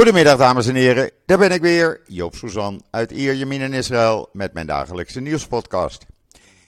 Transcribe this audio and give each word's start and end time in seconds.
Goedemiddag 0.00 0.38
dames 0.38 0.66
en 0.66 0.74
heren, 0.74 1.10
daar 1.26 1.38
ben 1.38 1.50
ik 1.50 1.60
weer, 1.60 2.00
Joop 2.06 2.34
Suzan 2.34 2.82
uit 2.90 3.10
Ierjemien 3.10 3.60
in 3.60 3.72
Israël 3.72 4.28
met 4.32 4.52
mijn 4.52 4.66
dagelijkse 4.66 5.20
nieuwspodcast. 5.20 6.06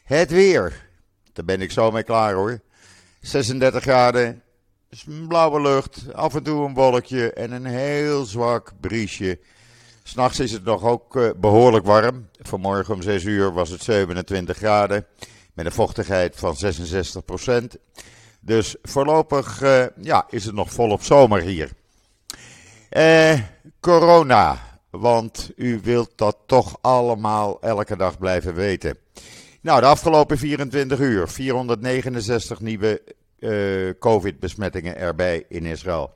Het 0.05 0.31
weer, 0.31 0.89
daar 1.33 1.45
ben 1.45 1.61
ik 1.61 1.71
zo 1.71 1.91
mee 1.91 2.03
klaar 2.03 2.35
hoor. 2.35 2.61
36 3.21 3.83
graden, 3.83 4.43
blauwe 5.29 5.61
lucht, 5.61 6.15
af 6.15 6.35
en 6.35 6.43
toe 6.43 6.67
een 6.67 6.75
wolkje 6.75 7.33
en 7.33 7.53
een 7.53 7.65
heel 7.65 8.25
zwak 8.25 8.73
briesje. 8.81 9.39
S'nachts 10.03 10.41
is 10.41 10.53
het 10.53 10.65
nog 10.65 10.85
ook 10.85 11.17
eh, 11.17 11.31
behoorlijk 11.37 11.87
warm. 11.87 12.29
Vanmorgen 12.41 12.95
om 12.95 13.03
6 13.03 13.25
uur 13.25 13.53
was 13.53 13.71
het 13.71 13.83
27 13.83 14.57
graden 14.57 15.07
met 15.55 15.67
een 15.67 15.73
vochtigheid 15.73 16.37
van 16.37 16.57
66%. 16.57 17.67
Dus 18.41 18.77
voorlopig 18.83 19.63
uh, 19.63 19.85
ja, 20.01 20.27
is 20.29 20.45
het 20.45 20.55
nog 20.55 20.73
volop 20.73 21.03
zomer 21.03 21.41
hier. 21.41 21.71
Eh, 22.93 23.41
corona, 23.81 24.59
want 24.91 25.51
u 25.57 25.81
wilt 25.83 26.13
dat 26.15 26.37
toch 26.47 26.79
allemaal 26.81 27.61
elke 27.61 27.97
dag 27.97 28.19
blijven 28.19 28.55
weten. 28.55 28.99
Nou, 29.61 29.81
de 29.81 29.87
afgelopen 29.87 30.39
24 30.39 30.99
uur 30.99 31.29
469 31.29 32.61
nieuwe 32.61 33.03
uh, 33.39 33.91
COVID-besmettingen 33.99 34.97
erbij 34.97 35.45
in 35.49 35.67
Israël. 35.67 36.15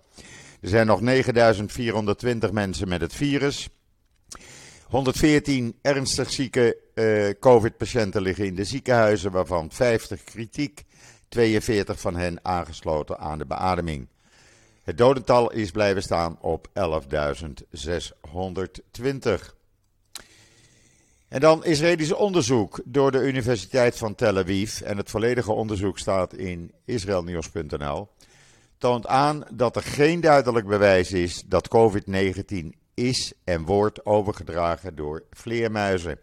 Er 0.60 0.68
zijn 0.68 0.86
nog 0.86 1.00
9420 1.00 2.52
mensen 2.52 2.88
met 2.88 3.00
het 3.00 3.14
virus. 3.14 3.68
114 4.88 5.78
ernstig 5.82 6.30
zieke 6.30 6.76
uh, 6.94 7.30
COVID-patiënten 7.40 8.22
liggen 8.22 8.46
in 8.46 8.54
de 8.54 8.64
ziekenhuizen, 8.64 9.30
waarvan 9.30 9.70
50 9.70 10.24
kritiek, 10.24 10.84
42 11.28 12.00
van 12.00 12.16
hen 12.16 12.38
aangesloten 12.42 13.18
aan 13.18 13.38
de 13.38 13.46
beademing. 13.46 14.08
Het 14.86 14.98
dodental 14.98 15.52
is 15.52 15.70
blijven 15.70 16.02
staan 16.02 16.38
op 16.40 16.68
11.620. 16.68 16.74
En 21.28 21.40
dan 21.40 21.64
Israëlisch 21.64 22.12
onderzoek 22.12 22.80
door 22.84 23.10
de 23.10 23.26
Universiteit 23.26 23.96
van 23.96 24.14
Tel 24.14 24.36
Aviv. 24.36 24.80
En 24.80 24.96
het 24.96 25.10
volledige 25.10 25.52
onderzoek 25.52 25.98
staat 25.98 26.34
in 26.34 26.72
israelnieuws.nl. 26.84 28.08
Toont 28.78 29.06
aan 29.06 29.44
dat 29.52 29.76
er 29.76 29.82
geen 29.82 30.20
duidelijk 30.20 30.66
bewijs 30.66 31.12
is 31.12 31.42
dat 31.46 31.68
COVID-19 31.76 32.66
is 32.94 33.32
en 33.44 33.64
wordt 33.64 34.06
overgedragen 34.06 34.94
door 34.94 35.24
vleermuizen. 35.30 36.18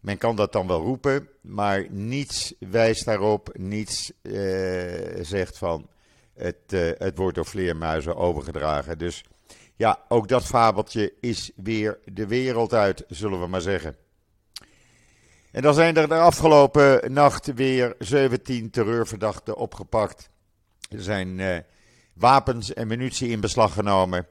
Men 0.00 0.18
kan 0.18 0.36
dat 0.36 0.52
dan 0.52 0.66
wel 0.66 0.80
roepen, 0.80 1.28
maar 1.40 1.86
niets 1.90 2.54
wijst 2.58 3.04
daarop, 3.04 3.50
niets 3.58 4.12
eh, 4.22 4.32
zegt 5.20 5.58
van 5.58 5.88
het, 6.36 6.72
uh, 6.72 6.90
het 6.98 7.18
wordt 7.18 7.34
door 7.34 7.46
vleermuizen 7.46 8.16
overgedragen. 8.16 8.98
Dus 8.98 9.24
ja, 9.76 9.98
ook 10.08 10.28
dat 10.28 10.44
fabeltje 10.44 11.12
is 11.20 11.50
weer 11.56 11.98
de 12.04 12.26
wereld 12.26 12.74
uit, 12.74 13.04
zullen 13.08 13.40
we 13.40 13.46
maar 13.46 13.60
zeggen. 13.60 13.96
En 15.52 15.62
dan 15.62 15.74
zijn 15.74 15.96
er 15.96 16.08
de 16.08 16.14
afgelopen 16.14 17.12
nacht 17.12 17.54
weer 17.54 17.94
17 17.98 18.70
terreurverdachten 18.70 19.56
opgepakt. 19.56 20.30
Er 20.90 21.02
zijn 21.02 21.38
uh, 21.38 21.56
wapens 22.12 22.74
en 22.74 22.86
munitie 22.86 23.28
in 23.28 23.40
beslag 23.40 23.72
genomen. 23.72 24.26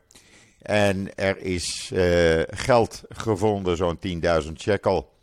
En 0.62 1.16
er 1.16 1.38
is 1.38 1.92
uh, 1.94 2.42
geld 2.48 3.04
gevonden, 3.10 3.78
zo'n 3.78 4.00
10.000 4.44 4.52
shekel. 4.56 5.14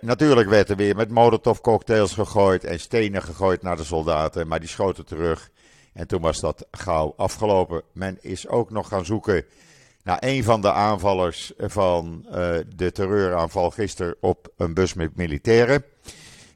Natuurlijk 0.00 0.48
werd 0.48 0.70
er 0.70 0.76
weer 0.76 0.96
met 0.96 1.10
molotovcocktails 1.10 2.12
gegooid 2.12 2.64
en 2.64 2.80
stenen 2.80 3.22
gegooid 3.22 3.62
naar 3.62 3.76
de 3.76 3.84
soldaten, 3.84 4.48
maar 4.48 4.60
die 4.60 4.68
schoten 4.68 5.06
terug. 5.06 5.50
En 5.92 6.06
toen 6.06 6.20
was 6.20 6.40
dat 6.40 6.66
gauw 6.70 7.14
afgelopen. 7.16 7.82
Men 7.92 8.18
is 8.20 8.48
ook 8.48 8.70
nog 8.70 8.88
gaan 8.88 9.04
zoeken 9.04 9.44
naar 10.02 10.18
een 10.20 10.44
van 10.44 10.60
de 10.60 10.72
aanvallers 10.72 11.52
van 11.58 12.26
uh, 12.26 12.34
de 12.76 12.92
terreuraanval 12.92 13.70
gisteren 13.70 14.16
op 14.20 14.52
een 14.56 14.74
bus 14.74 14.94
met 14.94 15.16
militairen. 15.16 15.84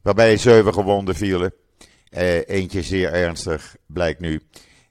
Waarbij 0.02 0.36
zeven 0.36 0.74
gewonden 0.74 1.14
vielen. 1.14 1.52
Uh, 2.10 2.48
eentje 2.48 2.82
zeer 2.82 3.12
ernstig, 3.12 3.76
blijkt 3.86 4.20
nu. 4.20 4.42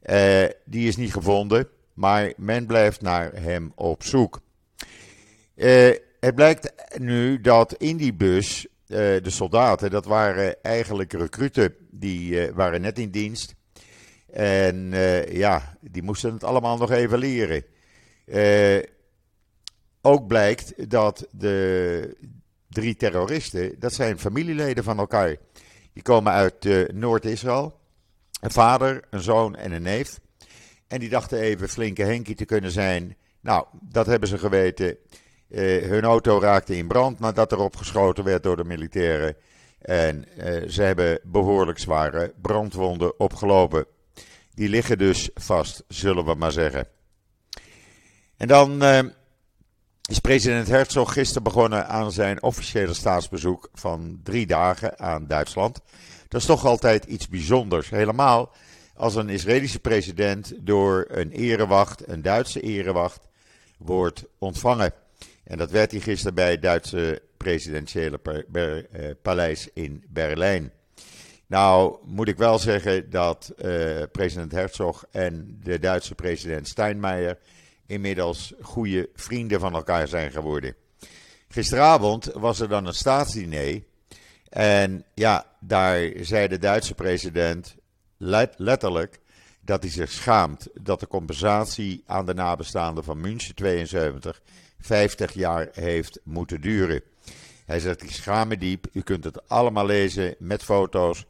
Uh, 0.04 0.44
die 0.66 0.88
is 0.88 0.96
niet 0.96 1.14
gevonden, 1.14 1.68
maar 1.94 2.34
men 2.38 2.66
blijft 2.66 3.02
naar 3.02 3.32
hem 3.34 3.72
op 3.76 4.04
zoek. 4.04 4.42
het 6.20 6.36
blijkt 6.36 6.74
nu 6.98 7.42
dat 7.42 7.74
in 7.74 7.98
die 7.98 8.14
bus 8.14 8.68
de 8.88 9.22
soldaten, 9.24 9.92
dat 9.92 10.06
waren 10.06 10.64
eigenlijk 10.64 11.14
recruten, 11.14 11.76
die 11.92 12.52
waren 12.52 12.82
net 12.82 13.00
in 13.00 13.10
dienst. 13.10 13.56
En 14.36 14.92
uh, 14.92 15.34
ja, 15.34 15.78
die 15.82 16.04
moesten 16.04 16.34
het 16.34 16.44
allemaal 16.44 16.78
nog 16.78 16.92
even 16.92 17.18
leren. 17.18 17.64
Uh, 18.26 18.84
ook 20.02 20.28
blijkt 20.28 20.90
dat 20.90 21.28
de 21.32 22.18
drie 22.70 22.96
terroristen, 22.96 23.80
dat 23.80 23.94
zijn 23.94 24.20
familieleden 24.20 24.84
van 24.84 24.98
elkaar. 24.98 25.36
Die 25.94 26.04
komen 26.04 26.32
uit 26.32 26.66
uh, 26.66 26.88
Noord-Israël. 26.90 27.80
Een 28.42 28.52
vader, 28.52 29.04
een 29.10 29.22
zoon 29.22 29.56
en 29.56 29.72
een 29.72 29.82
neef. 29.82 30.20
En 30.88 31.00
die 31.00 31.10
dachten 31.10 31.40
even 31.40 31.70
flinke 31.70 32.04
Henkie 32.04 32.36
te 32.36 32.46
kunnen 32.46 32.72
zijn. 32.72 33.16
Nou, 33.42 33.66
dat 33.82 34.06
hebben 34.06 34.30
ze 34.30 34.38
geweten. 34.38 34.98
hun 35.88 36.04
auto 36.04 36.40
raakte 36.40 36.78
in 36.78 36.88
brand 36.88 37.20
nadat 37.20 37.52
erop 37.52 37.76
geschoten 37.76 38.24
werd 38.24 38.44
door 38.44 38.56
de 38.56 38.66
militairen. 38.66 39.36
En 39.80 40.26
ze 40.68 40.82
hebben 40.82 41.20
behoorlijk 41.24 41.80
zware 41.80 42.34
brandwonden 42.42 43.20
opgelopen. 43.20 43.94
Die 44.56 44.70
liggen 44.70 44.98
dus 44.98 45.30
vast, 45.34 45.84
zullen 45.88 46.26
we 46.26 46.36
maar 46.36 46.52
zeggen. 46.52 46.88
En 48.38 48.48
dan 48.48 48.84
uh, 48.84 49.00
is 50.10 50.20
president 50.20 50.68
Herzog 50.68 51.14
gisteren 51.14 51.44
begonnen 51.44 51.88
aan 51.88 52.12
zijn 52.12 52.44
officiële 52.44 52.94
staatsbezoek 52.94 53.70
van 53.74 54.20
drie 54.24 54.46
dagen 54.46 55.00
aan 55.00 55.28
Duitsland. 55.28 55.82
Dat 56.28 56.42
is 56.42 56.48
toch 56.48 56.66
altijd 56.66 57.06
iets 57.06 57.28
bijzonders. 57.28 57.90
Helemaal 57.90 58.52
als 58.96 59.16
een 59.16 59.30
Israëlische 59.30 59.80
president 59.80 60.54
door 60.60 61.06
een 61.10 61.32
erewacht, 61.32 62.08
een 62.08 62.22
Duitse 62.22 62.62
erewacht, 62.62 63.28
wordt 63.78 64.26
ontvangen. 64.38 64.94
En 65.44 65.58
dat 65.58 65.72
werd 65.72 65.92
hij 65.92 66.00
gisteren 66.00 66.34
bij 66.34 66.52
het 66.52 66.62
Duitse 66.62 67.22
presidentiële 67.38 68.20
eh, 68.52 69.10
paleis 69.22 69.70
in 69.74 70.04
Berlijn. 70.08 70.72
Nou, 71.48 71.98
moet 72.04 72.28
ik 72.28 72.38
wel 72.38 72.60
zeggen 72.60 73.10
dat 73.10 73.54
uh, 73.58 74.02
president 74.12 74.52
Herzog 74.52 75.06
en 75.12 75.60
de 75.64 75.80
Duitse 75.80 76.16
president 76.16 76.68
Steinmeier 76.68 77.38
inmiddels 77.86 78.54
goede 78.62 79.10
vrienden 79.14 79.60
van 79.60 79.74
elkaar 79.74 80.08
zijn 80.08 80.32
geworden. 80.32 80.76
Gisteravond 81.48 82.32
was 82.34 82.60
er 82.60 82.70
dan 82.70 82.86
een 82.86 82.94
staatsdiner. 82.94 83.84
En 84.50 85.06
ja, 85.14 85.46
daar 85.60 86.12
zei 86.22 86.48
de 86.48 86.58
Duitse 86.58 86.94
president 86.94 87.76
letterlijk 88.58 89.20
dat 89.62 89.82
hij 89.84 89.92
zich 89.92 90.12
schaamt 90.12 90.68
dat 90.82 91.00
de 91.00 91.08
compensatie 91.08 92.04
aan 92.06 92.26
de 92.26 92.34
nabestaanden 92.34 93.04
van 93.04 93.22
München 93.22 93.56
72 93.56 94.42
50 94.80 95.34
jaar 95.34 95.70
heeft 95.72 96.20
moeten 96.24 96.62
duren. 96.62 97.02
Hij 97.66 97.80
zegt, 97.80 98.04
ik 98.04 98.12
schaam 98.12 98.48
me 98.48 98.58
diep. 98.58 98.88
U 98.92 99.02
kunt 99.02 99.24
het 99.24 99.50
allemaal 99.50 99.86
lezen 99.86 100.36
met 100.40 100.64
foto's 100.64 101.26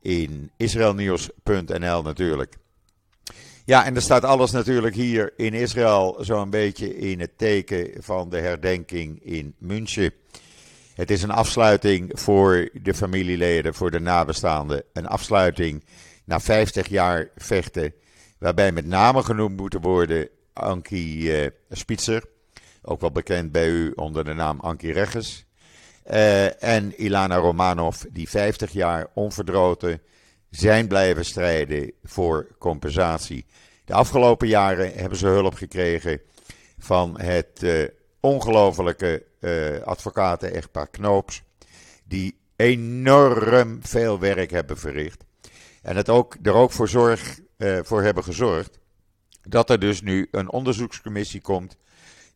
in 0.00 0.50
israelnieuws.nl 0.56 2.02
natuurlijk. 2.02 2.56
Ja, 3.64 3.84
en 3.84 3.94
er 3.94 4.02
staat 4.02 4.24
alles 4.24 4.50
natuurlijk 4.50 4.94
hier 4.94 5.32
in 5.36 5.54
Israël 5.54 6.16
zo'n 6.20 6.50
beetje 6.50 6.96
in 6.96 7.20
het 7.20 7.38
teken 7.38 8.02
van 8.02 8.28
de 8.28 8.38
herdenking 8.38 9.24
in 9.24 9.54
München. 9.58 10.12
Het 10.94 11.10
is 11.10 11.22
een 11.22 11.30
afsluiting 11.30 12.10
voor 12.12 12.68
de 12.82 12.94
familieleden, 12.94 13.74
voor 13.74 13.90
de 13.90 14.00
nabestaanden. 14.00 14.82
Een 14.92 15.06
afsluiting 15.06 15.84
na 16.24 16.40
50 16.40 16.88
jaar 16.88 17.28
vechten, 17.36 17.94
waarbij 18.38 18.72
met 18.72 18.86
name 18.86 19.22
genoemd 19.22 19.56
moeten 19.56 19.80
worden 19.80 20.28
Ankie 20.52 21.42
uh, 21.42 21.46
Spitzer, 21.70 22.24
ook 22.82 23.00
wel 23.00 23.12
bekend 23.12 23.52
bij 23.52 23.68
u 23.68 23.92
onder 23.94 24.24
de 24.24 24.34
naam 24.34 24.60
Ankie 24.60 24.92
Regges. 24.92 25.47
Uh, 26.10 26.62
en 26.62 27.00
Ilana 27.00 27.36
Romanov, 27.36 28.02
die 28.10 28.28
50 28.28 28.72
jaar 28.72 29.06
onverdroten 29.14 30.00
zijn 30.50 30.88
blijven 30.88 31.24
strijden 31.24 31.92
voor 32.04 32.48
compensatie. 32.58 33.46
De 33.84 33.94
afgelopen 33.94 34.48
jaren 34.48 34.92
hebben 34.92 35.18
ze 35.18 35.26
hulp 35.26 35.54
gekregen 35.54 36.20
van 36.78 37.20
het 37.20 37.62
uh, 37.62 37.88
ongelofelijke 38.20 39.24
uh, 39.40 39.82
advocaten-echtpaar 39.82 40.88
Knoops, 40.88 41.42
die 42.04 42.38
enorm 42.56 43.78
veel 43.82 44.18
werk 44.18 44.50
hebben 44.50 44.78
verricht. 44.78 45.24
En 45.82 45.96
het 45.96 46.08
ook, 46.08 46.36
er 46.42 46.54
ook 46.54 46.72
voor, 46.72 46.88
zorg, 46.88 47.40
voor 47.82 48.02
hebben 48.02 48.24
gezorgd 48.24 48.78
dat 49.42 49.70
er 49.70 49.78
dus 49.78 50.00
nu 50.02 50.28
een 50.30 50.50
onderzoekscommissie 50.50 51.40
komt 51.40 51.76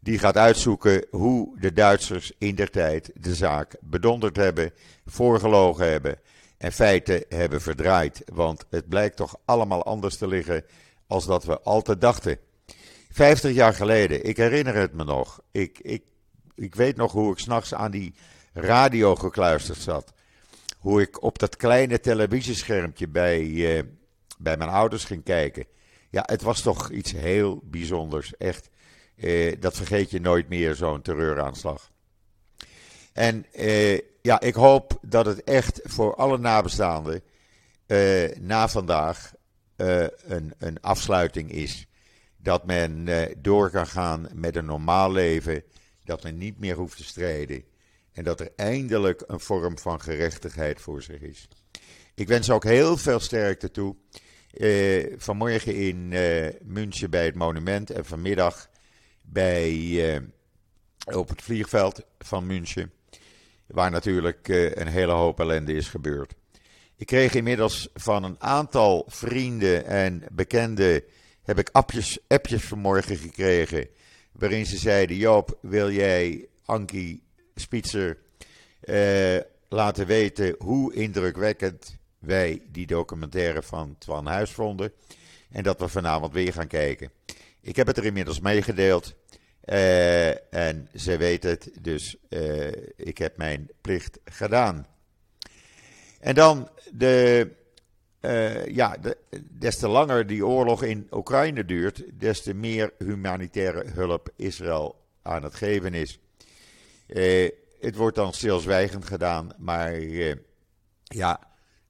die 0.03 0.19
gaat 0.19 0.37
uitzoeken 0.37 1.07
hoe 1.11 1.61
de 1.61 1.73
Duitsers 1.73 2.33
in 2.39 2.55
der 2.55 2.71
tijd 2.71 3.11
de 3.15 3.35
zaak 3.35 3.77
bedonderd 3.81 4.37
hebben, 4.37 4.73
voorgelogen 5.07 5.91
hebben 5.91 6.19
en 6.59 6.73
feiten 6.73 7.25
hebben 7.29 7.61
verdraaid. 7.61 8.23
Want 8.33 8.65
het 8.71 8.89
blijkt 8.89 9.17
toch 9.17 9.37
allemaal 9.45 9.85
anders 9.85 10.17
te 10.17 10.27
liggen 10.27 10.65
als 11.07 11.27
dat 11.27 11.45
we 11.45 11.61
altijd 11.61 12.01
dachten. 12.01 12.39
50 13.11 13.53
jaar 13.53 13.75
geleden, 13.75 14.25
ik 14.25 14.37
herinner 14.37 14.75
het 14.75 14.93
me 14.93 15.05
nog. 15.05 15.41
Ik, 15.51 15.79
ik, 15.83 16.03
ik 16.55 16.75
weet 16.75 16.97
nog 16.97 17.13
hoe 17.13 17.33
ik 17.33 17.39
s'nachts 17.39 17.75
aan 17.75 17.91
die 17.91 18.15
radio 18.53 19.15
gekluisterd 19.17 19.79
zat. 19.79 20.13
Hoe 20.79 21.01
ik 21.01 21.23
op 21.23 21.39
dat 21.39 21.57
kleine 21.57 22.01
televisieschermpje 22.01 23.09
bij, 23.09 23.43
uh, 23.43 23.83
bij 24.39 24.57
mijn 24.57 24.71
ouders 24.71 25.05
ging 25.05 25.25
kijken. 25.25 25.67
Ja, 26.11 26.23
het 26.27 26.43
was 26.43 26.61
toch 26.61 26.91
iets 26.91 27.13
heel 27.13 27.61
bijzonders. 27.65 28.37
Echt, 28.37 28.71
uh, 29.17 29.55
dat 29.61 29.77
vergeet 29.77 30.11
je 30.11 30.21
nooit 30.21 30.49
meer, 30.49 30.75
zo'n 30.75 31.03
terreuraanslag. 31.03 31.91
En 33.13 33.47
uh, 33.59 33.99
ja, 34.23 34.41
ik 34.41 34.55
hoop 34.55 34.99
dat 35.03 35.27
het 35.27 35.45
echt 35.45 35.81
voor 35.83 36.15
alle 36.15 36.39
nabestaanden 36.39 37.23
na 38.41 38.69
vandaag 38.69 39.33
een, 39.77 40.55
een 40.59 40.81
afsluiting 40.81 41.51
is. 41.51 41.87
Dat 42.37 42.67
men 42.67 43.09
door 43.39 43.71
kan 43.71 43.87
gaan 43.87 44.29
met 44.35 44.57
een 44.57 44.65
normaal 44.65 45.13
leven. 45.13 45.63
Dat 46.05 46.23
men 46.23 46.39
niet 46.39 46.59
meer 46.59 46.77
hoeft 46.77 46.97
te 46.97 47.05
strijden. 47.05 47.65
En 48.13 48.25
dat 48.25 48.41
er 48.41 48.53
eindelijk 48.57 49.25
een 49.27 49.41
vorm 49.41 49.79
van 49.79 50.01
gerechtigheid 50.01 50.81
voor 50.81 51.03
zich 51.03 51.21
is. 51.21 51.49
Ik 52.15 52.29
wens 52.29 52.51
ook 52.51 52.65
heel 52.65 52.97
veel 52.97 53.21
sterkte 53.21 53.71
toe. 53.71 53.97
Vanmorgen 55.17 55.75
in 55.75 56.09
München 56.63 57.11
bij 57.11 57.25
het 57.25 57.35
monument 57.35 57.91
en 57.91 58.05
vanmiddag 58.05 58.71
bij, 59.23 59.73
uh, 59.73 60.21
op 61.05 61.29
het 61.29 61.43
vliegveld 61.43 62.05
van 62.19 62.47
München. 62.47 62.93
Waar 63.67 63.91
natuurlijk 63.91 64.49
een 64.49 64.87
hele 64.87 65.13
hoop 65.13 65.41
ellende 65.41 65.73
is 65.73 65.89
gebeurd. 65.89 66.35
Ik 66.97 67.07
kreeg 67.07 67.35
inmiddels 67.35 67.89
van 67.95 68.25
een 68.25 68.37
aantal 68.39 69.05
vrienden 69.09 69.85
en 69.85 70.23
bekenden 70.33 71.03
heb 71.43 71.59
ik 71.59 71.69
appjes, 71.73 72.19
appjes 72.29 72.65
vanmorgen 72.65 73.17
gekregen. 73.17 73.89
Waarin 74.33 74.67
ze 74.67 74.77
zeiden: 74.77 75.17
Joop, 75.17 75.59
wil 75.61 75.91
jij 75.91 76.49
Ankie 76.65 77.23
Spitzer 77.55 78.19
uh, 78.85 79.39
laten 79.69 80.07
weten 80.07 80.55
hoe 80.59 80.95
indrukwekkend 80.95 81.97
wij 82.19 82.63
die 82.69 82.87
documentaire 82.87 83.63
van 83.63 83.97
Twan 83.99 84.27
Huis 84.27 84.51
vonden. 84.51 84.93
En 85.51 85.63
dat 85.63 85.79
we 85.79 85.89
vanavond 85.89 86.33
weer 86.33 86.53
gaan 86.53 86.67
kijken. 86.67 87.11
Ik 87.63 87.77
heb 87.77 87.87
het 87.87 87.97
er 87.97 88.05
inmiddels 88.05 88.41
meegedeeld. 88.41 89.15
Uh, 89.65 90.55
en 90.55 90.89
ze 90.95 91.17
weet 91.17 91.43
het, 91.43 91.71
dus 91.81 92.17
uh, 92.29 92.73
ik 92.97 93.19
heb 93.19 93.37
mijn 93.37 93.71
plicht 93.81 94.19
gedaan. 94.25 94.87
En 96.21 96.35
dan 96.35 96.71
de. 96.93 97.51
Uh, 98.21 98.67
ja, 98.67 98.97
de, 98.97 99.17
des 99.51 99.77
te 99.77 99.89
langer 99.89 100.27
die 100.27 100.47
oorlog 100.47 100.83
in 100.83 101.07
Oekraïne 101.11 101.65
duurt, 101.65 102.05
des 102.21 102.43
te 102.43 102.55
meer 102.55 102.93
humanitaire 102.99 103.85
hulp 103.89 104.29
Israël 104.37 105.05
aan 105.23 105.43
het 105.43 105.55
geven 105.55 105.95
is. 105.95 106.19
Het 107.81 107.97
wordt 107.97 108.17
dan 108.17 108.33
stilzwijgend 108.33 109.05
gedaan, 109.05 109.53
maar 109.59 110.01
ja, 111.03 111.41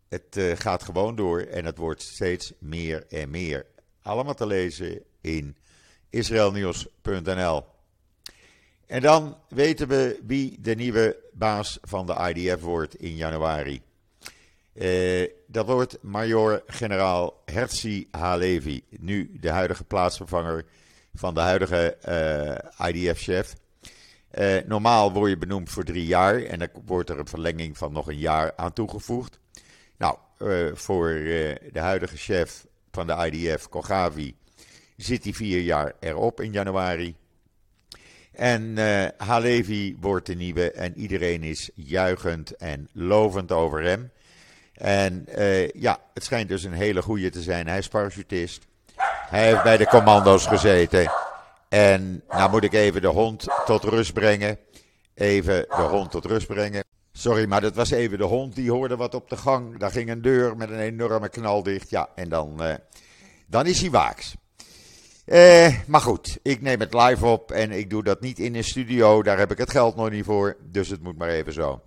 het 0.09 0.39
gaat 0.55 0.83
gewoon 0.83 1.17
door 1.17 1.41
en 1.41 1.65
het 1.65 1.79
wordt 1.79 2.03
steeds 2.03 2.53
meer 2.59 3.07
en 3.09 3.31
meer. 3.31 3.67
Allemaal 4.03 4.35
te 4.35 4.47
lezen 4.47 5.03
in 5.21 5.57
israelnieuws.nl. 6.13 7.65
En 8.87 9.01
dan 9.01 9.37
weten 9.49 9.89
we 9.89 10.21
wie 10.27 10.57
de 10.61 10.75
nieuwe 10.75 11.17
baas 11.33 11.79
van 11.83 12.07
de 12.07 12.33
IDF 12.35 12.61
wordt 12.61 12.95
in 12.95 13.17
januari. 13.17 13.83
Uh, 14.75 15.29
dat 15.47 15.67
wordt 15.67 15.99
major-generaal 16.03 17.43
Herzi 17.45 18.09
Halevi, 18.11 18.85
nu 18.89 19.37
de 19.41 19.51
huidige 19.51 19.85
plaatsvervanger 19.85 20.65
van 21.15 21.35
de 21.35 21.41
huidige 21.41 21.97
IDF-chef. 22.79 23.55
Uh, 24.39 24.57
normaal 24.67 25.13
word 25.13 25.31
je 25.31 25.37
benoemd 25.39 25.71
voor 25.71 25.85
drie 25.85 26.07
jaar 26.07 26.43
en 26.43 26.59
dan 26.59 26.69
wordt 26.85 27.11
er 27.11 27.19
een 27.19 27.27
verlenging 27.27 27.79
van 27.79 27.93
nog 27.93 28.09
een 28.09 28.19
jaar 28.19 28.53
aan 28.57 28.73
toegevoegd. 28.73 29.39
Nou, 29.97 30.17
voor 30.75 31.09
de 31.73 31.81
huidige 31.81 32.17
chef 32.17 32.67
van 32.91 33.07
de 33.07 33.31
IDF, 33.31 33.69
Kogavi, 33.69 34.35
zit 34.97 35.25
hij 35.25 35.33
vier 35.33 35.61
jaar 35.61 35.93
erop 36.01 36.41
in 36.41 36.53
januari. 36.53 37.15
En 38.33 38.77
Halevi 39.17 39.97
wordt 40.01 40.27
de 40.27 40.35
nieuwe 40.35 40.71
en 40.71 40.99
iedereen 40.99 41.43
is 41.43 41.71
juichend 41.75 42.57
en 42.57 42.89
lovend 42.93 43.53
over 43.53 43.83
hem. 43.83 44.11
En 44.75 45.27
ja, 45.75 45.99
het 46.15 46.25
schijnt 46.25 46.49
dus 46.49 46.65
een 46.65 46.73
hele 46.73 47.03
goede 47.03 47.31
te 47.31 47.43
zijn. 47.43 47.67
Hij 47.67 47.79
is 47.79 47.89
parachutist. 47.89 48.67
Hij 49.33 49.47
heeft 49.47 49.63
bij 49.63 49.77
de 49.77 49.87
commando's 49.87 50.47
gezeten. 50.47 51.11
En 51.69 52.23
nou 52.29 52.51
moet 52.51 52.65
ik 52.65 52.73
even 52.73 53.01
de 53.01 53.07
hond 53.09 53.47
tot 53.65 53.85
rust 53.85 54.13
brengen. 54.13 54.59
Even 55.15 55.67
de 55.69 55.83
hond 55.83 56.11
tot 56.11 56.25
rust 56.25 56.47
brengen. 56.47 56.85
Sorry, 57.13 57.47
maar 57.47 57.61
dat 57.61 57.75
was 57.75 57.91
even 57.91 58.19
de 58.19 58.25
hond. 58.25 58.55
Die 58.55 58.71
hoorde 58.71 58.97
wat 58.97 59.15
op 59.15 59.29
de 59.31 59.37
gang. 59.37 59.79
Daar 59.79 59.91
ging 59.91 60.11
een 60.11 60.23
deur 60.23 60.57
met 60.57 60.71
een 60.71 60.79
enorme 60.79 61.29
knal 61.29 61.63
dicht. 61.63 61.91
Ja, 61.91 62.09
en 62.15 62.29
dan, 62.29 62.57
uh, 62.61 62.75
dan 63.47 63.67
is 63.67 63.81
hij 63.81 63.91
waaks. 63.91 64.35
Uh, 65.27 65.79
maar 65.87 66.01
goed, 66.01 66.39
ik 66.43 66.61
neem 66.61 66.81
het 66.81 66.95
live 66.95 67.27
op 67.27 67.51
en 67.51 67.71
ik 67.71 67.91
doe 67.91 68.03
dat 68.03 68.21
niet 68.21 68.39
in 68.39 68.55
een 68.55 68.65
studio. 68.65 69.23
Daar 69.23 69.39
heb 69.39 69.51
ik 69.51 69.59
het 69.59 69.71
geld 69.71 69.97
nog 69.97 70.11
niet 70.11 70.25
voor. 70.25 70.57
Dus 70.61 70.89
het 70.89 71.03
moet 71.03 71.19
maar 71.19 71.29
even 71.29 71.53
zo. 71.53 71.81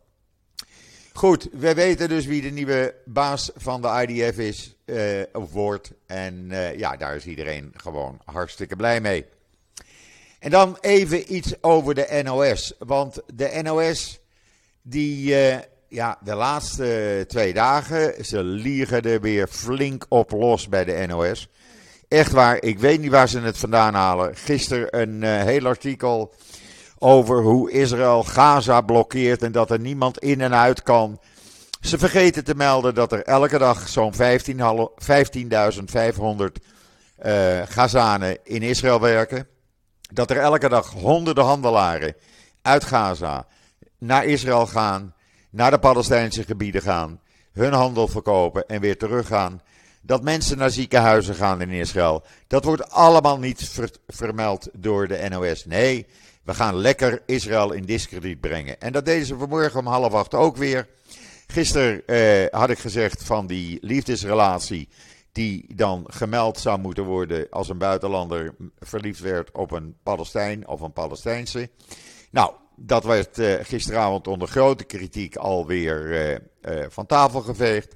Goed, 1.13 1.47
we 1.51 1.73
weten 1.73 2.09
dus 2.09 2.25
wie 2.25 2.41
de 2.41 2.49
nieuwe 2.49 2.95
baas 3.05 3.51
van 3.55 3.81
de 3.81 4.05
IDF 4.07 4.37
is, 4.37 4.75
uh, 4.85 5.21
of 5.33 5.51
wordt. 5.51 5.91
En 6.05 6.47
ja, 6.77 6.97
daar 6.97 7.15
is 7.15 7.25
iedereen 7.25 7.73
gewoon 7.75 8.19
hartstikke 8.25 8.75
blij 8.75 9.01
mee. 9.01 9.25
En 10.39 10.49
dan 10.49 10.77
even 10.81 11.35
iets 11.35 11.63
over 11.63 11.95
de 11.95 12.21
NOS. 12.23 12.73
Want 12.79 13.21
de 13.33 13.59
NOS, 13.63 14.19
die, 14.81 15.35
ja, 15.87 16.19
de 16.23 16.35
laatste 16.35 17.25
twee 17.27 17.53
dagen, 17.53 18.25
ze 18.25 18.43
liegen 18.43 19.01
er 19.01 19.21
weer 19.21 19.47
flink 19.47 20.05
op 20.09 20.31
los 20.31 20.69
bij 20.69 20.85
de 20.85 21.05
NOS. 21.07 21.49
Echt 22.07 22.31
waar, 22.31 22.61
ik 22.61 22.79
weet 22.79 22.99
niet 22.99 23.11
waar 23.11 23.29
ze 23.29 23.39
het 23.39 23.57
vandaan 23.57 23.93
halen. 23.93 24.35
Gisteren 24.35 24.99
een 25.01 25.21
uh, 25.21 25.43
heel 25.43 25.65
artikel 25.65 26.33
over 26.99 27.41
hoe 27.41 27.71
Israël 27.71 28.23
Gaza 28.23 28.81
blokkeert 28.81 29.43
en 29.43 29.51
dat 29.51 29.71
er 29.71 29.79
niemand 29.79 30.19
in 30.19 30.41
en 30.41 30.55
uit 30.55 30.83
kan. 30.83 31.19
Ze 31.81 31.97
vergeten 31.97 32.43
te 32.43 32.55
melden 32.55 32.95
dat 32.95 33.11
er 33.11 33.23
elke 33.23 33.57
dag 33.57 33.87
zo'n 33.87 34.13
15.500 34.13 34.19
uh, 37.25 37.61
Gazanen 37.65 38.37
in 38.43 38.61
Israël 38.61 38.99
werken 38.99 39.47
dat 40.13 40.31
er 40.31 40.37
elke 40.37 40.69
dag 40.69 40.91
honderden 40.91 41.43
handelaren 41.43 42.15
uit 42.61 42.83
Gaza 42.83 43.45
naar 43.97 44.25
Israël 44.25 44.67
gaan, 44.67 45.13
naar 45.49 45.71
de 45.71 45.79
Palestijnse 45.79 46.43
gebieden 46.43 46.81
gaan, 46.81 47.19
hun 47.51 47.73
handel 47.73 48.07
verkopen 48.07 48.67
en 48.67 48.81
weer 48.81 48.97
teruggaan. 48.97 49.61
Dat 50.05 50.23
mensen 50.23 50.57
naar 50.57 50.69
ziekenhuizen 50.69 51.35
gaan 51.35 51.61
in 51.61 51.69
Israël. 51.69 52.23
Dat 52.47 52.63
wordt 52.63 52.89
allemaal 52.89 53.39
niet 53.39 53.71
vermeld 54.07 54.69
door 54.73 55.07
de 55.07 55.27
NOS. 55.29 55.65
Nee, 55.65 56.05
we 56.43 56.53
gaan 56.53 56.75
lekker 56.75 57.21
Israël 57.25 57.71
in 57.71 57.85
discrediet 57.85 58.39
brengen. 58.39 58.79
En 58.81 58.91
dat 58.91 59.05
deden 59.05 59.25
ze 59.25 59.37
vanmorgen 59.37 59.79
om 59.79 59.87
half 59.87 60.13
acht 60.13 60.33
ook 60.33 60.57
weer. 60.57 60.87
Gisteren 61.47 62.05
eh, 62.05 62.59
had 62.59 62.69
ik 62.69 62.79
gezegd 62.79 63.23
van 63.23 63.47
die 63.47 63.77
liefdesrelatie 63.81 64.89
die 65.31 65.75
dan 65.75 66.05
gemeld 66.07 66.59
zou 66.59 66.79
moeten 66.79 67.03
worden 67.03 67.47
als 67.49 67.69
een 67.69 67.77
buitenlander 67.77 68.55
verliefd 68.79 69.19
werd 69.19 69.51
op 69.51 69.71
een 69.71 69.95
Palestijn 70.03 70.67
of 70.67 70.81
een 70.81 70.93
Palestijnse. 70.93 71.69
Nou, 72.31 72.53
dat 72.75 73.03
werd 73.03 73.39
uh, 73.39 73.53
gisteravond 73.61 74.27
onder 74.27 74.47
grote 74.47 74.83
kritiek 74.83 75.35
alweer 75.35 76.05
uh, 76.05 76.31
uh, 76.31 76.85
van 76.89 77.05
tafel 77.05 77.41
geveegd. 77.41 77.95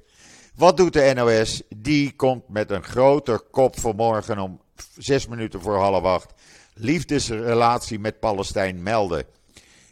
Wat 0.60 0.76
doet 0.76 0.92
de 0.92 1.12
NOS? 1.14 1.62
Die 1.76 2.12
komt 2.16 2.48
met 2.48 2.70
een 2.70 2.84
groter 2.84 3.38
kop 3.38 3.78
vanmorgen 3.78 4.38
om 4.38 4.60
zes 4.98 5.26
minuten 5.26 5.60
voor 5.60 5.76
half 5.76 6.04
acht. 6.04 6.32
Liefdesrelatie 6.74 7.98
met 7.98 8.20
Palestijn 8.20 8.82
melden. 8.82 9.24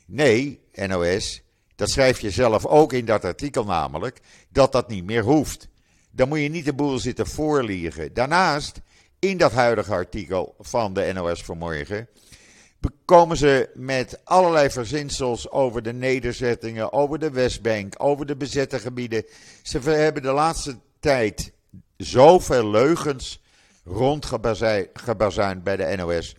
Nee, 0.06 0.60
NOS, 0.74 1.42
dat 1.76 1.90
schrijf 1.90 2.20
je 2.20 2.30
zelf 2.30 2.66
ook 2.66 2.92
in 2.92 3.04
dat 3.04 3.24
artikel 3.24 3.64
namelijk, 3.64 4.20
dat 4.48 4.72
dat 4.72 4.88
niet 4.88 5.04
meer 5.04 5.22
hoeft 5.22 5.68
dan 6.10 6.28
moet 6.28 6.40
je 6.40 6.48
niet 6.48 6.64
de 6.64 6.74
boel 6.74 6.98
zitten 6.98 7.26
voorliegen. 7.26 8.14
Daarnaast, 8.14 8.80
in 9.18 9.36
dat 9.36 9.52
huidige 9.52 9.92
artikel 9.92 10.54
van 10.58 10.92
de 10.92 11.10
NOS 11.14 11.44
vanmorgen, 11.44 12.08
komen 13.04 13.36
ze 13.36 13.70
met 13.74 14.20
allerlei 14.24 14.70
verzinsels 14.70 15.50
over 15.50 15.82
de 15.82 15.92
nederzettingen, 15.92 16.92
over 16.92 17.18
de 17.18 17.30
Westbank, 17.30 17.94
over 17.98 18.26
de 18.26 18.36
bezette 18.36 18.78
gebieden. 18.78 19.24
Ze 19.62 19.78
hebben 19.78 20.22
de 20.22 20.32
laatste 20.32 20.76
tijd 21.00 21.52
zoveel 21.96 22.70
leugens 22.70 23.42
rondgebazuind 23.84 25.64
bij 25.64 25.76
de 25.76 25.96
NOS, 25.96 26.36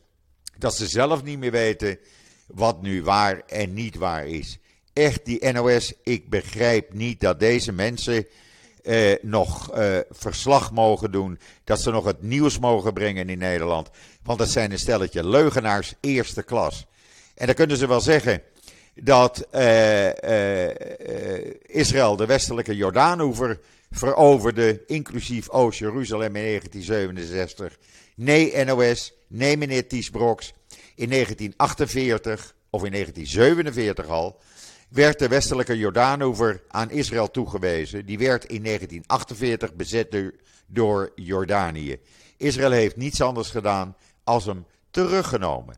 dat 0.58 0.76
ze 0.76 0.88
zelf 0.88 1.24
niet 1.24 1.40
meer 1.40 1.52
weten 1.52 2.00
wat 2.48 2.82
nu 2.82 3.04
waar 3.04 3.42
en 3.48 3.74
niet 3.74 3.96
waar 3.96 4.28
is. 4.28 4.60
Echt, 4.94 5.26
die 5.26 5.52
NOS, 5.52 5.94
ik 6.04 6.30
begrijp 6.30 6.94
niet 6.94 7.20
dat 7.20 7.40
deze 7.40 7.72
mensen 7.72 8.28
eh, 8.84 9.14
nog 9.22 9.72
eh, 9.72 9.98
verslag 10.10 10.72
mogen 10.72 11.12
doen. 11.12 11.40
Dat 11.64 11.82
ze 11.82 11.92
nog 11.92 12.06
het 12.06 12.22
nieuws 12.22 12.60
mogen 12.60 12.94
brengen 12.94 13.30
in 13.30 13.38
Nederland. 13.38 13.90
Want 14.24 14.40
dat 14.40 14.50
zijn 14.50 14.72
een 14.72 14.80
stelletje 14.80 15.28
leugenaars 15.28 15.94
eerste 16.00 16.44
klas. 16.44 16.86
En 17.36 17.46
dan 17.46 17.56
kunnen 17.56 17.78
ze 17.78 17.88
wel 17.88 18.02
zeggen 18.02 18.42
dat 18.96 19.48
eh, 19.52 20.68
eh, 20.68 21.56
Israël 21.66 22.16
de 22.16 22.26
westelijke 22.26 22.76
Jordaanoever 22.76 23.60
veroverde, 23.92 24.84
inclusief 24.86 25.50
Oost-Jeruzalem 25.50 26.36
in 26.36 26.44
1967. 26.44 27.78
Nee, 28.16 28.64
NOS, 28.64 29.14
nee, 29.28 29.58
meneer 29.58 29.88
Ties 29.88 30.10
Broks. 30.10 30.54
In 30.96 31.10
1948, 31.10 32.56
of 32.70 32.84
in 32.84 32.92
1947 32.92 34.08
al, 34.08 34.40
werd 34.90 35.20
de 35.20 35.28
westelijke 35.28 35.78
Jordaanoever 35.78 36.64
aan 36.68 36.92
Israël 36.92 37.32
toegewezen. 37.32 38.06
Die 38.06 38.18
werd 38.18 38.46
in 38.46 38.64
1948 38.64 39.74
bezet 39.74 40.32
door 40.68 41.12
Jordanië. 41.16 42.00
Israël 42.38 42.72
heeft 42.72 42.96
niets 42.96 43.22
anders 43.22 43.50
gedaan 43.50 43.96
als 44.24 44.46
hem 44.46 44.66
teruggenomen. 44.92 45.78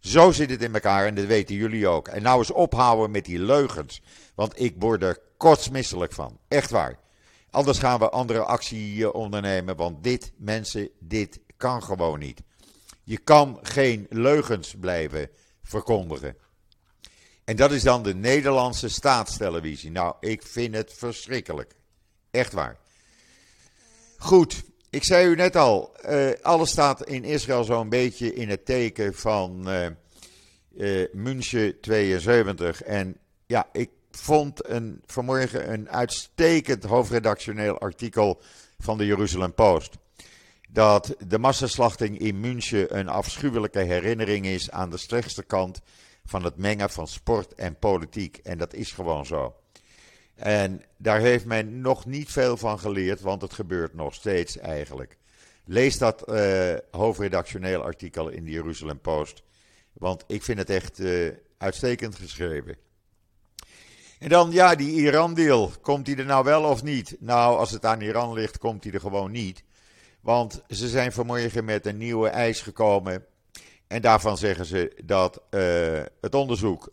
Zo 0.00 0.30
zit 0.30 0.50
het 0.50 0.62
in 0.62 0.74
elkaar 0.74 1.06
en 1.06 1.14
dat 1.14 1.24
weten 1.24 1.54
jullie 1.54 1.88
ook. 1.88 2.08
En 2.08 2.22
nou 2.22 2.38
eens 2.38 2.50
ophouden 2.50 3.10
met 3.10 3.24
die 3.24 3.38
leugens. 3.38 4.02
Want 4.34 4.60
ik 4.60 4.74
word 4.78 5.02
er 5.02 5.18
kotsmisselijk 5.36 6.12
van. 6.12 6.38
Echt 6.48 6.70
waar. 6.70 6.98
Anders 7.50 7.78
gaan 7.78 7.98
we 7.98 8.10
andere 8.10 8.44
actie 8.44 9.12
ondernemen. 9.12 9.76
Want 9.76 10.04
dit, 10.04 10.32
mensen, 10.36 10.88
dit 11.00 11.40
kan 11.56 11.82
gewoon 11.82 12.18
niet. 12.18 12.42
Je 13.04 13.18
kan 13.18 13.58
geen 13.62 14.06
leugens 14.10 14.74
blijven 14.80 15.30
verkondigen. 15.62 16.36
En 17.48 17.56
dat 17.56 17.72
is 17.72 17.82
dan 17.82 18.02
de 18.02 18.14
Nederlandse 18.14 18.88
staatstelevisie. 18.88 19.90
Nou, 19.90 20.14
ik 20.20 20.42
vind 20.42 20.74
het 20.74 20.92
verschrikkelijk. 20.92 21.74
Echt 22.30 22.52
waar. 22.52 22.78
Goed, 24.16 24.62
ik 24.90 25.04
zei 25.04 25.26
u 25.26 25.34
net 25.34 25.56
al, 25.56 25.96
uh, 26.08 26.30
alles 26.42 26.70
staat 26.70 27.06
in 27.06 27.24
Israël 27.24 27.64
zo'n 27.64 27.88
beetje 27.88 28.34
in 28.34 28.48
het 28.48 28.64
teken 28.64 29.14
van 29.14 29.70
uh, 30.76 31.04
München 31.12 31.80
72. 31.80 32.82
En 32.82 33.16
ja, 33.46 33.68
ik 33.72 33.90
vond 34.10 34.68
een, 34.68 35.02
vanmorgen 35.06 35.72
een 35.72 35.90
uitstekend 35.90 36.84
hoofdredactioneel 36.84 37.78
artikel 37.78 38.40
van 38.78 38.98
de 38.98 39.06
Jeruzalem 39.06 39.54
Post. 39.54 39.96
Dat 40.68 41.14
de 41.26 41.38
massaslachting 41.38 42.18
in 42.18 42.40
München 42.40 42.98
een 42.98 43.08
afschuwelijke 43.08 43.80
herinnering 43.80 44.46
is 44.46 44.70
aan 44.70 44.90
de 44.90 44.98
slechtste 44.98 45.42
kant 45.42 45.80
van 46.28 46.44
het 46.44 46.56
mengen 46.56 46.90
van 46.90 47.08
sport 47.08 47.54
en 47.54 47.78
politiek. 47.78 48.36
En 48.36 48.58
dat 48.58 48.74
is 48.74 48.92
gewoon 48.92 49.26
zo. 49.26 49.54
En 50.34 50.82
daar 50.96 51.20
heeft 51.20 51.44
men 51.44 51.80
nog 51.80 52.06
niet 52.06 52.30
veel 52.30 52.56
van 52.56 52.78
geleerd, 52.78 53.20
want 53.20 53.42
het 53.42 53.52
gebeurt 53.52 53.94
nog 53.94 54.14
steeds 54.14 54.58
eigenlijk. 54.58 55.16
Lees 55.64 55.98
dat 55.98 56.30
uh, 56.30 56.74
hoofdredactioneel 56.90 57.82
artikel 57.82 58.28
in 58.28 58.44
de 58.44 58.50
Jeruzalem 58.50 59.00
Post, 59.00 59.42
want 59.92 60.24
ik 60.26 60.42
vind 60.42 60.58
het 60.58 60.70
echt 60.70 60.98
uh, 60.98 61.32
uitstekend 61.58 62.14
geschreven. 62.14 62.76
En 64.18 64.28
dan, 64.28 64.50
ja, 64.50 64.74
die 64.74 64.92
Iran-deal, 64.92 65.72
komt 65.80 66.06
die 66.06 66.16
er 66.16 66.24
nou 66.24 66.44
wel 66.44 66.62
of 66.62 66.82
niet? 66.82 67.16
Nou, 67.20 67.58
als 67.58 67.70
het 67.70 67.84
aan 67.84 68.00
Iran 68.00 68.32
ligt, 68.32 68.58
komt 68.58 68.82
die 68.82 68.92
er 68.92 69.00
gewoon 69.00 69.30
niet. 69.30 69.62
Want 70.20 70.62
ze 70.68 70.88
zijn 70.88 71.12
vanmorgen 71.12 71.64
met 71.64 71.86
een 71.86 71.96
nieuwe 71.96 72.28
eis 72.28 72.60
gekomen. 72.60 73.26
En 73.88 74.02
daarvan 74.02 74.38
zeggen 74.38 74.64
ze 74.64 74.92
dat 75.04 75.42
uh, 75.50 76.02
het 76.20 76.34
onderzoek 76.34 76.92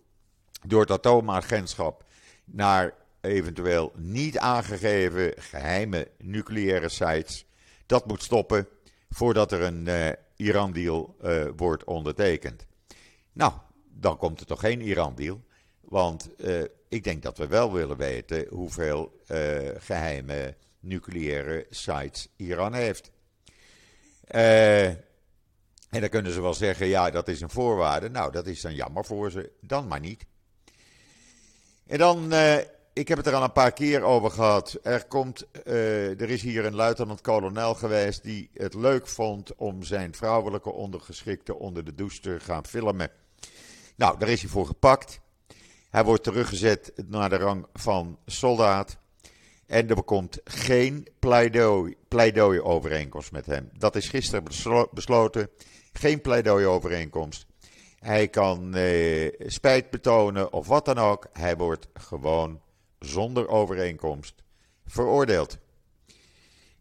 door 0.67 0.81
het 0.81 0.91
atoomagentschap 0.91 2.03
naar 2.45 2.93
eventueel 3.21 3.91
niet 3.95 4.37
aangegeven 4.37 5.33
geheime 5.37 6.07
nucleaire 6.17 6.89
sites, 6.89 7.45
dat 7.85 8.07
moet 8.07 8.23
stoppen 8.23 8.67
voordat 9.09 9.51
er 9.51 9.61
een 9.61 9.85
uh, 9.87 10.09
Iran-deal 10.35 11.15
uh, 11.23 11.45
wordt 11.55 11.83
ondertekend. 11.83 12.65
Nou, 13.33 13.53
dan 13.89 14.17
komt 14.17 14.39
er 14.39 14.45
toch 14.45 14.59
geen 14.59 14.81
Iran-deal. 14.81 15.43
Want 15.81 16.29
ik 16.89 17.03
denk 17.03 17.21
dat 17.21 17.37
we 17.37 17.47
wel 17.47 17.73
willen 17.73 17.97
weten 17.97 18.45
hoeveel 18.49 19.21
geheime 19.77 20.55
nucleaire 20.79 21.65
sites 21.69 22.27
Iran 22.35 22.73
heeft. 22.73 23.11
En 25.95 26.01
dan 26.01 26.09
kunnen 26.09 26.31
ze 26.31 26.41
wel 26.41 26.53
zeggen, 26.53 26.87
ja, 26.87 27.09
dat 27.09 27.27
is 27.27 27.41
een 27.41 27.49
voorwaarde. 27.49 28.09
Nou, 28.09 28.31
dat 28.31 28.47
is 28.47 28.61
dan 28.61 28.75
jammer 28.75 29.05
voor 29.05 29.31
ze. 29.31 29.51
Dan 29.61 29.87
maar 29.87 29.99
niet. 29.99 30.25
En 31.87 31.97
dan 31.97 32.33
ik 32.95 33.07
heb 33.07 33.17
het 33.17 33.27
er 33.27 33.33
al 33.33 33.43
een 33.43 33.51
paar 33.51 33.71
keer 33.71 34.01
over 34.01 34.31
gehad. 34.31 34.79
Er, 34.83 35.05
komt, 35.05 35.47
uh, 35.65 36.21
er 36.21 36.29
is 36.29 36.41
hier 36.41 36.65
een 36.65 36.75
luitenant-kolonel 36.75 37.73
geweest 37.73 38.23
die 38.23 38.49
het 38.53 38.73
leuk 38.73 39.07
vond 39.07 39.55
om 39.55 39.83
zijn 39.83 40.15
vrouwelijke 40.15 40.71
ondergeschikte 40.71 41.55
onder 41.55 41.85
de 41.85 41.95
douche 41.95 42.19
te 42.19 42.39
gaan 42.39 42.65
filmen. 42.65 43.09
Nou, 43.95 44.19
daar 44.19 44.29
is 44.29 44.41
hij 44.41 44.49
voor 44.49 44.65
gepakt. 44.65 45.19
Hij 45.89 46.03
wordt 46.03 46.23
teruggezet 46.23 46.93
naar 47.07 47.29
de 47.29 47.37
rang 47.37 47.65
van 47.73 48.17
soldaat. 48.25 48.97
En 49.65 49.89
er 49.89 50.03
komt 50.03 50.39
geen 50.43 51.07
pleidooi, 51.19 51.95
pleidooi-overeenkomst 52.07 53.31
met 53.31 53.45
hem. 53.45 53.69
Dat 53.77 53.95
is 53.95 54.09
gisteren 54.09 54.43
besloten. 54.91 55.49
Geen 55.97 56.21
pleidooi-overeenkomst. 56.21 57.45
Hij 57.99 58.27
kan 58.27 58.75
eh, 58.75 59.31
spijt 59.39 59.89
betonen 59.89 60.53
of 60.53 60.67
wat 60.67 60.85
dan 60.85 60.97
ook. 60.97 61.27
Hij 61.33 61.57
wordt 61.57 61.87
gewoon 61.93 62.61
zonder 62.99 63.47
overeenkomst 63.47 64.43
veroordeeld. 64.85 65.57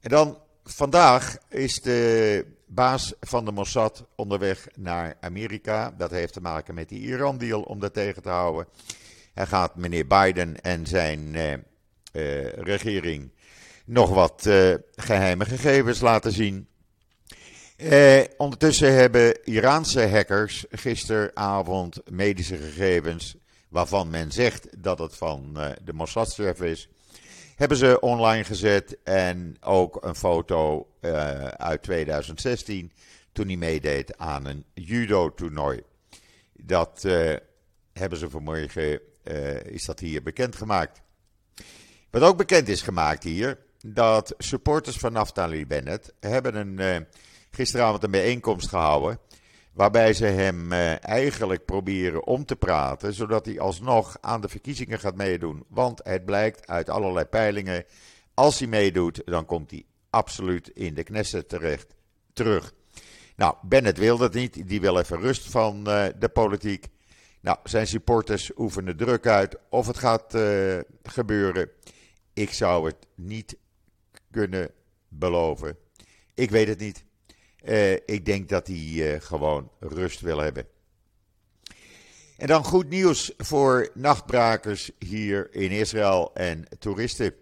En 0.00 0.11
dan 0.11 0.38
vandaag 0.64 1.37
is 1.49 1.80
de 1.80 2.47
baas 2.66 3.14
van 3.21 3.44
de 3.44 3.52
Mossad 3.52 4.06
onderweg 4.16 4.66
naar 4.76 5.16
Amerika. 5.21 5.94
Dat 5.99 6.11
heeft 6.11 6.33
te 6.33 6.40
maken 6.40 6.75
met 6.75 6.88
die 6.88 7.00
Iran-deal 7.00 7.62
om 7.62 7.80
dat 7.80 7.94
tegen 7.94 8.23
te 8.23 8.28
houden. 8.28 8.66
Hij 9.35 9.47
gaat 9.47 9.76
meneer 9.76 10.06
Biden 10.06 10.61
en 10.61 10.87
zijn 10.87 11.35
eh, 11.35 11.52
eh, 11.52 12.52
regering 12.52 13.33
nog 13.85 14.11
wat 14.11 14.47
eh, 14.47 14.75
geheime 14.94 15.44
gegevens 15.44 16.00
laten 16.00 16.33
zien. 16.33 16.68
Eh, 17.76 18.21
ondertussen 18.37 18.95
hebben 18.95 19.45
Iraanse 19.45 20.09
hackers 20.09 20.64
gisteravond 20.71 22.11
medische 22.11 22.57
gegevens 22.57 23.37
waarvan 23.69 24.11
men 24.11 24.33
zegt 24.33 24.83
dat 24.83 24.99
het 24.99 25.16
van 25.16 25.52
uh, 25.57 25.71
de 25.85 25.93
mossad 25.93 26.38
is, 26.61 26.88
hebben 27.57 27.76
ze 27.76 28.00
online 28.00 28.45
gezet. 28.45 28.97
En 29.02 29.57
ook 29.61 30.04
een 30.04 30.14
foto 30.14 30.88
uh, 31.00 31.45
uit 31.45 31.83
2016, 31.83 32.93
toen 33.33 33.47
hij 33.47 33.57
meedeed 33.57 34.19
aan 34.19 34.47
een 34.47 34.64
judo-toernooi. 34.75 35.83
Dat 36.52 37.02
uh, 37.07 37.35
hebben 37.93 38.19
ze 38.19 38.31
vanmorgen, 38.31 39.00
is 39.64 39.85
dat 39.85 40.00
hier 40.00 40.23
bekendgemaakt. 40.23 41.00
Wat 42.11 42.23
ook 42.23 42.37
bekend 42.37 42.69
is 42.69 42.83
gemaakt 42.83 43.23
hier, 43.23 43.59
dat 43.87 44.35
supporters 44.38 44.97
van 44.97 45.12
Naftali 45.12 45.66
Bennett 45.66 46.12
hebben 46.21 46.54
een, 46.54 47.07
gisteravond 47.55 48.03
een 48.03 48.11
bijeenkomst 48.11 48.69
gehouden 48.69 49.19
Waarbij 49.75 50.13
ze 50.13 50.25
hem 50.25 50.73
eh, 50.73 51.05
eigenlijk 51.05 51.65
proberen 51.65 52.27
om 52.27 52.45
te 52.45 52.57
praten, 52.57 53.15
zodat 53.15 53.47
hij 53.47 53.61
alsnog 53.61 54.17
aan 54.21 54.41
de 54.41 54.49
verkiezingen 54.49 54.99
gaat 54.99 55.17
meedoen. 55.17 55.65
Want 55.69 56.01
het 56.05 56.25
blijkt 56.25 56.67
uit 56.67 56.91
allerlei 56.91 57.25
peilingen, 57.25 57.85
als 58.35 58.59
hij 58.59 58.69
meedoet, 58.69 59.23
dan 59.25 59.45
komt 59.45 59.71
hij 59.71 59.85
absoluut 60.11 60.69
in 60.69 60.95
de 60.95 61.03
Knesset 61.03 61.49
terecht, 61.49 61.95
terug. 62.33 62.73
Nou, 63.37 63.55
Bennett 63.63 63.99
wil 63.99 64.17
dat 64.17 64.35
niet, 64.35 64.69
die 64.69 64.81
wil 64.81 64.99
even 64.99 65.21
rust 65.21 65.51
van 65.51 65.89
uh, 65.89 66.07
de 66.19 66.29
politiek. 66.29 66.87
Nou, 67.41 67.59
zijn 67.65 67.87
supporters 67.87 68.51
oefenen 68.57 68.97
druk 68.97 69.27
uit 69.27 69.57
of 69.69 69.87
het 69.87 69.99
gaat 69.99 70.35
uh, 70.35 70.79
gebeuren. 71.03 71.71
Ik 72.33 72.53
zou 72.53 72.87
het 72.87 73.07
niet 73.15 73.57
kunnen 74.31 74.71
beloven. 75.09 75.77
Ik 76.35 76.51
weet 76.51 76.69
het 76.69 76.79
niet. 76.79 77.05
Uh, 77.64 77.92
ik 77.92 78.25
denk 78.25 78.49
dat 78.49 78.66
hij 78.66 78.76
uh, 78.76 79.21
gewoon 79.21 79.71
rust 79.80 80.21
wil 80.21 80.38
hebben. 80.38 80.66
En 82.37 82.47
dan 82.47 82.64
goed 82.64 82.88
nieuws 82.88 83.33
voor 83.37 83.90
nachtbrakers 83.94 84.90
hier 84.99 85.54
in 85.54 85.71
Israël 85.71 86.30
en 86.35 86.64
toeristen. 86.78 87.35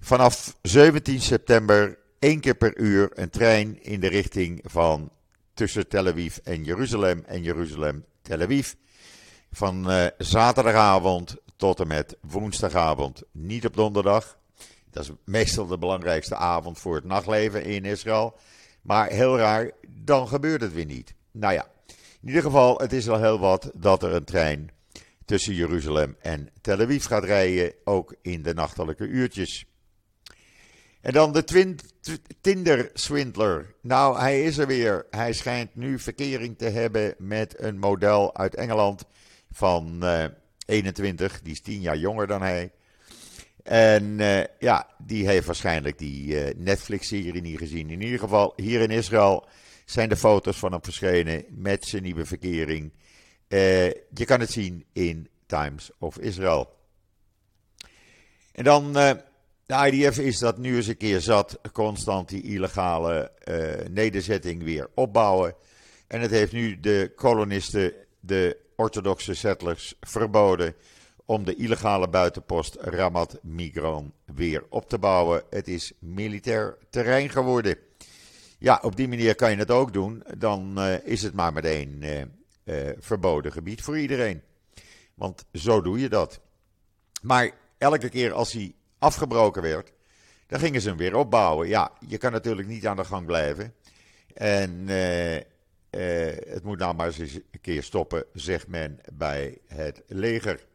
Vanaf 0.00 0.56
17 0.62 1.20
september 1.20 1.98
één 2.18 2.40
keer 2.40 2.54
per 2.54 2.78
uur 2.78 3.10
een 3.14 3.30
trein 3.30 3.82
in 3.82 4.00
de 4.00 4.08
richting 4.08 4.60
van 4.64 5.10
tussen 5.54 5.88
Tel 5.88 6.06
Aviv 6.06 6.36
en 6.36 6.64
Jeruzalem 6.64 7.22
en 7.26 7.42
Jeruzalem 7.42 8.04
Tel 8.22 8.40
Aviv. 8.40 8.72
Van 9.52 9.90
uh, 9.90 10.06
zaterdagavond 10.18 11.36
tot 11.56 11.80
en 11.80 11.86
met 11.86 12.16
woensdagavond, 12.20 13.22
niet 13.32 13.66
op 13.66 13.76
donderdag. 13.76 14.38
Dat 14.90 15.04
is 15.04 15.10
meestal 15.24 15.66
de 15.66 15.78
belangrijkste 15.78 16.36
avond 16.36 16.78
voor 16.78 16.94
het 16.94 17.04
nachtleven 17.04 17.64
in 17.64 17.84
Israël. 17.84 18.38
Maar 18.86 19.10
heel 19.10 19.38
raar, 19.38 19.70
dan 19.88 20.28
gebeurt 20.28 20.60
het 20.60 20.72
weer 20.72 20.84
niet. 20.84 21.14
Nou 21.30 21.54
ja, 21.54 21.66
in 22.20 22.28
ieder 22.28 22.42
geval, 22.42 22.78
het 22.78 22.92
is 22.92 23.08
al 23.08 23.20
heel 23.20 23.38
wat 23.38 23.70
dat 23.74 24.02
er 24.02 24.12
een 24.12 24.24
trein 24.24 24.70
tussen 25.24 25.54
Jeruzalem 25.54 26.16
en 26.20 26.48
Tel 26.60 26.80
Aviv 26.80 27.06
gaat 27.06 27.24
rijden, 27.24 27.72
ook 27.84 28.14
in 28.22 28.42
de 28.42 28.54
nachtelijke 28.54 29.06
uurtjes. 29.06 29.66
En 31.00 31.12
dan 31.12 31.32
de 31.32 31.74
Tinder-swindler. 32.40 33.74
Nou, 33.80 34.18
hij 34.18 34.42
is 34.42 34.58
er 34.58 34.66
weer. 34.66 35.06
Hij 35.10 35.32
schijnt 35.32 35.74
nu 35.74 35.98
verkering 35.98 36.58
te 36.58 36.68
hebben 36.68 37.14
met 37.18 37.60
een 37.60 37.78
model 37.78 38.36
uit 38.36 38.54
Engeland 38.54 39.04
van 39.50 40.04
21. 40.66 41.42
Die 41.42 41.52
is 41.52 41.60
10 41.60 41.80
jaar 41.80 41.96
jonger 41.96 42.26
dan 42.26 42.42
hij. 42.42 42.72
En 43.66 44.18
uh, 44.18 44.40
ja, 44.58 44.86
die 44.98 45.26
heeft 45.26 45.46
waarschijnlijk 45.46 45.98
die 45.98 46.26
uh, 46.26 46.54
Netflix-serie 46.56 47.40
niet 47.40 47.58
gezien. 47.58 47.90
In 47.90 48.02
ieder 48.02 48.18
geval, 48.18 48.52
hier 48.56 48.80
in 48.80 48.90
Israël 48.90 49.46
zijn 49.84 50.08
de 50.08 50.16
foto's 50.16 50.56
van 50.56 50.72
hem 50.72 50.82
verschenen 50.82 51.44
met 51.48 51.84
zijn 51.84 52.02
nieuwe 52.02 52.24
verkering. 52.24 52.92
Uh, 53.48 53.84
je 53.90 54.24
kan 54.24 54.40
het 54.40 54.50
zien 54.50 54.84
in 54.92 55.28
Times 55.46 55.90
of 55.98 56.18
Israel. 56.18 56.74
En 58.52 58.64
dan, 58.64 58.92
de 58.92 59.90
IDF 59.90 60.18
is 60.18 60.38
dat 60.38 60.58
nu 60.58 60.76
eens 60.76 60.86
een 60.86 60.96
keer 60.96 61.20
zat, 61.20 61.58
constant 61.72 62.28
die 62.28 62.42
illegale 62.42 63.32
nederzetting 63.90 64.62
weer 64.62 64.88
opbouwen. 64.94 65.54
En 66.06 66.20
het 66.20 66.30
heeft 66.30 66.52
nu 66.52 66.80
de 66.80 67.12
kolonisten, 67.16 67.92
de 68.20 68.56
orthodoxe 68.76 69.34
settlers, 69.34 69.94
verboden 70.00 70.74
om 71.26 71.44
de 71.44 71.54
illegale 71.54 72.08
buitenpost 72.08 72.76
Ramat 72.80 73.38
Migran 73.42 74.12
weer 74.24 74.64
op 74.68 74.88
te 74.88 74.98
bouwen. 74.98 75.42
Het 75.50 75.68
is 75.68 75.92
militair 75.98 76.76
terrein 76.90 77.30
geworden. 77.30 77.78
Ja, 78.58 78.78
op 78.82 78.96
die 78.96 79.08
manier 79.08 79.34
kan 79.34 79.50
je 79.50 79.56
het 79.56 79.70
ook 79.70 79.92
doen. 79.92 80.24
Dan 80.38 80.74
uh, 80.78 81.06
is 81.06 81.22
het 81.22 81.34
maar 81.34 81.52
meteen 81.52 82.02
uh, 82.02 82.20
uh, 82.20 82.92
verboden 82.98 83.52
gebied 83.52 83.82
voor 83.82 83.98
iedereen. 83.98 84.42
Want 85.14 85.44
zo 85.52 85.80
doe 85.80 86.00
je 86.00 86.08
dat. 86.08 86.40
Maar 87.22 87.50
elke 87.78 88.08
keer 88.08 88.32
als 88.32 88.52
hij 88.52 88.74
afgebroken 88.98 89.62
werd, 89.62 89.92
dan 90.46 90.60
gingen 90.60 90.80
ze 90.80 90.88
hem 90.88 90.96
weer 90.96 91.16
opbouwen. 91.16 91.68
Ja, 91.68 91.92
je 92.06 92.18
kan 92.18 92.32
natuurlijk 92.32 92.68
niet 92.68 92.86
aan 92.86 92.96
de 92.96 93.04
gang 93.04 93.26
blijven. 93.26 93.74
En 94.34 94.88
het 96.48 96.62
moet 96.62 96.78
nou 96.78 96.94
maar 96.94 97.06
eens 97.06 97.18
een 97.18 97.44
keer 97.60 97.82
stoppen, 97.82 98.24
zegt 98.32 98.68
men 98.68 99.00
bij 99.12 99.58
het 99.66 100.02
leger. 100.06 100.66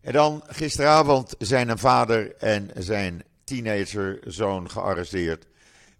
En 0.00 0.12
dan 0.12 0.42
gisteravond 0.46 1.34
zijn 1.38 1.68
een 1.68 1.78
vader 1.78 2.36
en 2.36 2.70
zijn 2.76 3.22
teenagerzoon 3.44 4.70
gearresteerd. 4.70 5.46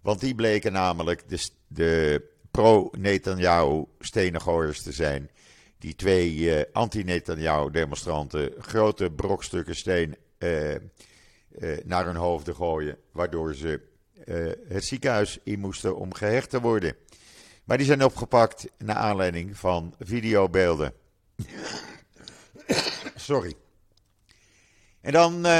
Want 0.01 0.19
die 0.19 0.35
bleken 0.35 0.71
namelijk 0.71 1.29
de, 1.29 1.49
de 1.67 2.23
pro-Netanyahu 2.51 3.85
stenengooiers 3.99 4.81
te 4.81 4.91
zijn. 4.91 5.29
Die 5.77 5.95
twee 5.95 6.33
uh, 6.35 6.61
anti-Netanyahu 6.73 7.71
demonstranten 7.71 8.51
grote 8.59 9.11
brokstukken 9.11 9.75
steen 9.75 10.15
uh, 10.39 10.71
uh, 10.71 10.79
naar 11.83 12.05
hun 12.05 12.15
hoofden 12.15 12.55
gooien. 12.55 12.97
Waardoor 13.11 13.53
ze 13.55 13.87
het 14.67 14.85
ziekenhuis 14.85 15.39
in 15.43 15.59
moesten 15.59 15.95
om 15.97 16.13
gehecht 16.13 16.49
te 16.49 16.61
worden. 16.61 16.95
Maar 17.63 17.77
die 17.77 17.85
zijn 17.85 18.03
opgepakt 18.03 18.67
naar 18.77 18.95
aanleiding 18.95 19.57
van 19.57 19.95
videobeelden. 19.99 20.93
Sorry. 23.15 23.53
En 25.09 25.15
dan, 25.15 25.45
uh, 25.45 25.59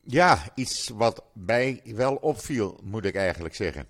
ja, 0.00 0.42
iets 0.54 0.88
wat 0.88 1.24
mij 1.32 1.82
wel 1.84 2.14
opviel, 2.14 2.80
moet 2.82 3.04
ik 3.04 3.14
eigenlijk 3.14 3.54
zeggen. 3.54 3.86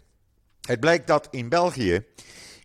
Het 0.61 0.81
blijkt 0.81 1.07
dat 1.07 1.29
in 1.31 1.49
België 1.49 2.05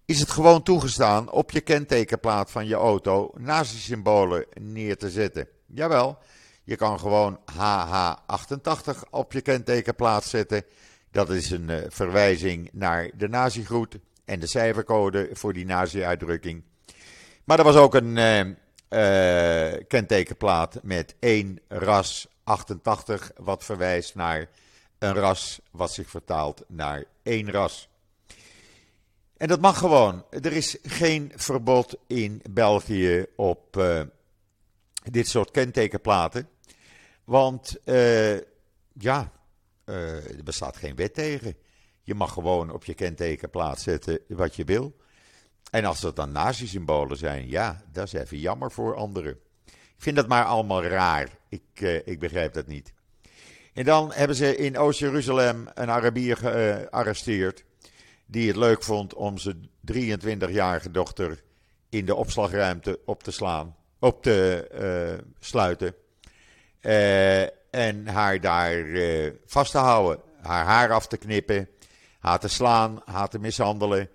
is 0.06 0.20
het 0.20 0.32
gewoon 0.32 0.64
toegestaan 0.64 1.32
op 1.32 1.52
je 1.52 1.62
kentekenplaat 1.62 2.52
van 2.52 2.68
je 2.68 2.76
auto 2.76 3.32
nazi-symbolen 3.38 4.46
neer 4.60 4.98
te 4.98 5.10
zetten. 5.10 5.48
Jawel, 5.66 6.18
je 6.64 6.76
kan 6.76 7.00
gewoon 7.00 7.40
HH88 7.54 9.10
op 9.10 9.32
je 9.32 9.42
kentekenplaat 9.42 10.24
zetten. 10.24 10.64
Dat 11.12 11.30
is 11.30 11.52
een 11.52 11.70
uh, 11.70 11.78
verwijzing 11.88 12.70
naar 12.72 13.10
de 13.18 13.28
nazi-groet 13.28 13.98
en 14.26 14.40
de 14.40 14.48
cijfercode 14.48 15.30
voor 15.34 15.54
die 15.54 15.66
nazi-uitdrukking. 15.66 16.64
Maar 17.44 17.58
er 17.58 17.66
was 17.66 17.76
ook 17.76 17.96
een, 17.96 18.18
uh, 18.18 18.56
uh, 18.90 19.74
kentekenplaat 19.88 20.80
met 20.84 21.16
één 21.20 21.60
ras 21.68 22.28
88, 22.44 23.32
wat 23.36 23.64
verwijst 23.64 24.16
naar 24.16 24.50
een 25.00 25.14
ras 25.14 25.60
wat 25.72 25.92
zich 25.92 26.10
vertaalt 26.10 26.64
naar 26.68 27.04
één 27.24 27.52
ras. 27.52 27.90
En 29.38 29.48
dat 29.48 29.62
mag 29.62 29.78
gewoon. 29.78 30.26
Er 30.30 30.54
is 30.54 30.78
geen 30.84 31.32
verbod 31.36 31.96
in 32.08 32.42
België 32.50 33.26
op 33.36 33.78
uh, 33.78 34.02
dit 35.12 35.28
soort 35.28 35.52
kentekenplaten. 35.52 36.50
Want 37.24 37.76
uh, 37.86 38.38
ja, 38.94 39.32
er 39.84 40.44
bestaat 40.44 40.78
geen 40.78 40.96
wet 40.96 41.14
tegen. 41.14 41.58
Je 42.02 42.16
mag 42.16 42.34
gewoon 42.34 42.72
op 42.72 42.86
je 42.86 42.94
kentekenplaat 42.94 43.82
zetten 43.82 44.20
wat 44.28 44.56
je 44.56 44.64
wil. 44.64 44.96
En 45.76 45.86
als 45.86 46.02
dat 46.02 46.16
dan 46.16 46.32
nazi-symbolen 46.32 47.18
zijn, 47.18 47.50
ja, 47.50 47.82
dat 47.92 48.06
is 48.06 48.14
even 48.14 48.40
jammer 48.40 48.72
voor 48.72 48.96
anderen. 48.96 49.40
Ik 49.66 49.96
vind 49.98 50.16
dat 50.16 50.28
maar 50.28 50.46
allemaal 50.46 50.84
raar. 50.84 51.30
Ik, 51.50 51.62
uh, 51.74 52.08
ik 52.08 52.20
begrijp 52.20 52.54
dat 52.54 52.68
niet. 52.68 52.94
En 53.74 53.86
dan 53.86 54.12
hebben 54.14 54.36
ze 54.36 54.58
in 54.58 54.78
Oost-Jeruzalem 54.78 55.68
een 55.74 55.90
Arabier 55.90 56.38
gearresteerd. 56.38 57.66
Die 58.26 58.48
het 58.48 58.56
leuk 58.56 58.84
vond 58.84 59.14
om 59.14 59.38
zijn 59.38 59.70
23-jarige 59.94 60.92
dochter 60.92 61.44
in 61.90 62.06
de 62.06 62.16
opslagruimte 62.16 63.00
op 63.06 63.24
te 63.24 63.32
slaan, 63.32 63.76
op 64.00 64.24
te 64.24 64.68
uh, 65.20 65.26
sluiten. 65.40 65.96
En 67.72 68.08
haar 68.08 68.42
daar 68.42 68.86
vast 69.46 69.72
te 69.72 69.78
houden. 69.78 70.20
Haar 70.42 70.66
haar 70.66 70.92
af 70.92 71.08
te 71.08 71.18
knippen. 71.18 71.70
Haar 72.20 72.40
te 72.40 72.48
slaan, 72.48 73.02
haar 73.06 73.28
te 73.28 73.40
mishandelen. 73.40 74.10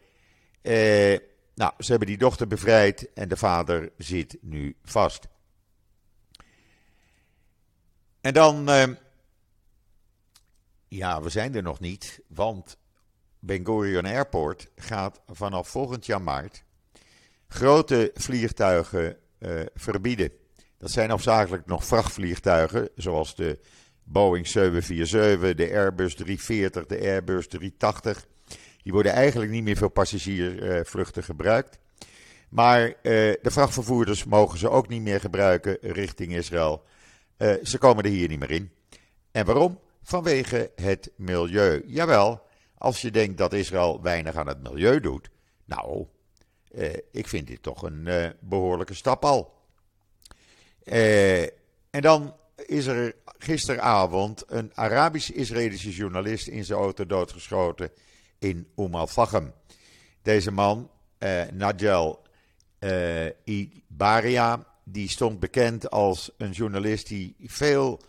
Nou, 1.60 1.72
ze 1.78 1.90
hebben 1.90 2.08
die 2.08 2.18
dochter 2.18 2.46
bevrijd 2.46 3.12
en 3.12 3.28
de 3.28 3.36
vader 3.36 3.92
zit 3.98 4.36
nu 4.40 4.76
vast. 4.84 5.28
En 8.20 8.34
dan, 8.34 8.70
uh, 8.70 8.84
ja, 10.88 11.22
we 11.22 11.28
zijn 11.28 11.54
er 11.54 11.62
nog 11.62 11.80
niet, 11.80 12.20
want 12.26 12.76
Ben 13.38 13.64
Gurion 13.64 14.06
Airport 14.06 14.70
gaat 14.76 15.20
vanaf 15.26 15.68
volgend 15.68 16.06
jaar 16.06 16.22
maart 16.22 16.64
grote 17.48 18.10
vliegtuigen 18.14 19.16
uh, 19.38 19.60
verbieden. 19.74 20.32
Dat 20.78 20.90
zijn 20.90 21.10
hoofdzakelijk 21.10 21.66
nog 21.66 21.84
vrachtvliegtuigen, 21.84 22.88
zoals 22.94 23.34
de 23.34 23.58
Boeing 24.02 24.46
747, 24.46 25.54
de 25.54 25.70
Airbus 25.74 26.14
340, 26.14 26.86
de 26.86 27.00
Airbus 27.00 27.48
380. 27.48 28.26
Die 28.82 28.92
worden 28.92 29.12
eigenlijk 29.12 29.50
niet 29.50 29.64
meer 29.64 29.76
voor 29.76 29.90
passagiersvluchten 29.90 31.22
gebruikt. 31.22 31.78
Maar 32.50 32.86
uh, 32.86 32.92
de 33.42 33.50
vrachtvervoerders 33.50 34.24
mogen 34.24 34.58
ze 34.58 34.70
ook 34.70 34.88
niet 34.88 35.02
meer 35.02 35.20
gebruiken 35.20 35.78
richting 35.80 36.34
Israël. 36.34 36.84
Uh, 37.38 37.54
ze 37.62 37.78
komen 37.78 38.04
er 38.04 38.10
hier 38.10 38.28
niet 38.28 38.38
meer 38.38 38.50
in. 38.50 38.70
En 39.30 39.46
waarom? 39.46 39.78
Vanwege 40.02 40.70
het 40.74 41.10
milieu. 41.16 41.82
Jawel, 41.86 42.42
als 42.78 43.00
je 43.00 43.10
denkt 43.10 43.38
dat 43.38 43.52
Israël 43.52 44.02
weinig 44.02 44.34
aan 44.34 44.46
het 44.46 44.62
milieu 44.62 45.00
doet. 45.00 45.30
Nou, 45.64 46.06
uh, 46.74 46.88
ik 47.12 47.28
vind 47.28 47.46
dit 47.46 47.62
toch 47.62 47.82
een 47.82 48.32
behoorlijke 48.40 48.94
stap 48.94 49.24
al. 49.24 49.54
en 51.90 52.00
dan 52.00 52.34
is 52.66 52.86
er 52.86 53.14
gisteravond 53.38 54.44
een 54.46 54.70
Arabisch-Israëlische 54.74 55.90
journalist 55.90 56.46
in 56.46 56.64
zijn 56.64 56.78
auto 56.78 57.06
doodgeschoten 57.06 57.90
in 58.40 58.66
Umm 58.76 58.94
al 58.94 59.08
Deze 60.22 60.50
man, 60.50 60.90
Najel 61.52 62.22
uh, 62.80 63.26
Ibaria, 63.44 64.66
die 64.84 65.08
stond 65.08 65.40
bekend 65.40 65.90
als 65.90 66.30
een 66.36 66.50
journalist 66.50 67.08
die 67.08 67.34
veel 67.44 68.00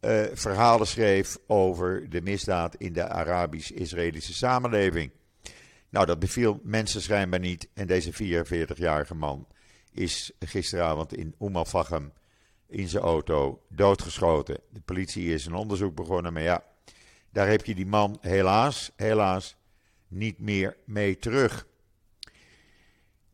uh, 0.00 0.22
verhalen 0.32 0.86
schreef 0.86 1.38
over 1.46 2.10
de 2.10 2.22
misdaad 2.22 2.74
in 2.74 2.92
de 2.92 3.08
Arabisch-Israëlische 3.08 4.34
samenleving. 4.34 5.10
Nou, 5.88 6.06
dat 6.06 6.18
beviel 6.18 6.60
mensen 6.62 7.02
schijnbaar 7.02 7.40
niet. 7.40 7.68
En 7.74 7.86
deze 7.86 8.12
44-jarige 8.12 9.14
man 9.14 9.46
is 9.92 10.32
gisteravond 10.38 11.14
in 11.14 11.34
Umm 11.40 11.56
al 11.56 11.66
in 12.66 12.88
zijn 12.88 13.02
auto 13.02 13.62
doodgeschoten. 13.68 14.58
De 14.70 14.80
politie 14.80 15.34
is 15.34 15.46
een 15.46 15.54
onderzoek 15.54 15.94
begonnen, 15.94 16.32
maar 16.32 16.42
ja, 16.42 16.64
daar 17.32 17.48
heb 17.48 17.64
je 17.64 17.74
die 17.74 17.86
man 17.86 18.18
helaas, 18.20 18.90
helaas 18.96 19.56
niet 20.10 20.38
meer 20.38 20.76
mee 20.84 21.18
terug. 21.18 21.66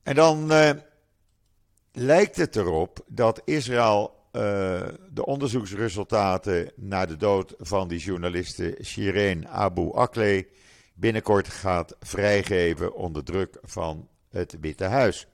En 0.02 0.14
dan 0.14 0.52
uh, 0.52 0.70
lijkt 1.92 2.36
het 2.36 2.56
erop 2.56 3.04
dat 3.06 3.42
Israël 3.44 4.14
uh, 4.32 4.42
de 5.10 5.26
onderzoeksresultaten 5.26 6.70
naar 6.74 7.06
de 7.06 7.16
dood 7.16 7.54
van 7.58 7.88
die 7.88 7.98
journaliste 7.98 8.78
Shireen 8.82 9.48
Abu 9.48 9.92
Akleh 9.92 10.44
binnenkort 10.94 11.48
gaat 11.48 11.96
vrijgeven 12.00 12.94
onder 12.94 13.24
druk 13.24 13.58
van 13.62 14.08
het 14.28 14.56
Witte 14.60 14.84
Huis. 14.84 15.26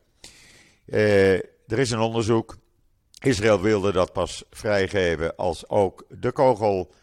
Uh, 0.86 1.34
er 1.66 1.78
is 1.78 1.90
een 1.90 1.98
onderzoek. 1.98 2.56
Israël 3.18 3.60
wilde 3.60 3.92
dat 3.92 4.12
pas 4.12 4.44
vrijgeven 4.50 5.36
als 5.36 5.68
ook 5.68 6.04
de 6.08 6.32
kogel 6.32 6.94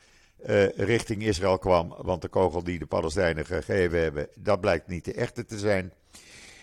richting 0.75 1.23
Israël 1.23 1.58
kwam. 1.58 1.95
Want 1.97 2.21
de 2.21 2.28
kogel 2.28 2.63
die 2.63 2.80
de 2.80 2.86
Palestijnen 2.86 3.45
gegeven 3.45 4.02
hebben, 4.02 4.28
dat 4.36 4.62
blijkt 4.62 4.88
niet 4.88 5.06
de 5.06 5.13
echte 5.13 5.45
te 5.45 5.60
zijn. 5.60 5.93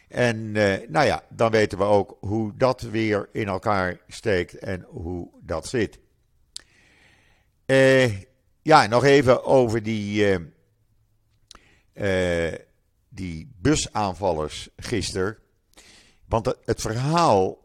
En 0.09 0.53
nou 0.91 1.05
ja, 1.05 1.23
dan 1.29 1.51
weten 1.51 1.79
we 1.79 1.85
ook 1.85 2.17
hoe 2.21 2.53
dat 2.57 2.81
weer 2.81 3.29
in 3.33 3.49
elkaar 3.49 4.01
steekt 4.09 4.59
en 4.59 4.87
hoe 4.89 5.29
dat 5.43 5.67
zit. 5.67 5.99
ja, 8.63 8.87
nog 8.87 9.05
even 9.05 9.45
over 9.45 9.83
die 9.83 10.39
die 13.17 13.51
busaanvallers 13.61 14.69
gisteren. 14.77 15.37
Want 16.29 16.57
het 16.65 16.81
verhaal, 16.81 17.59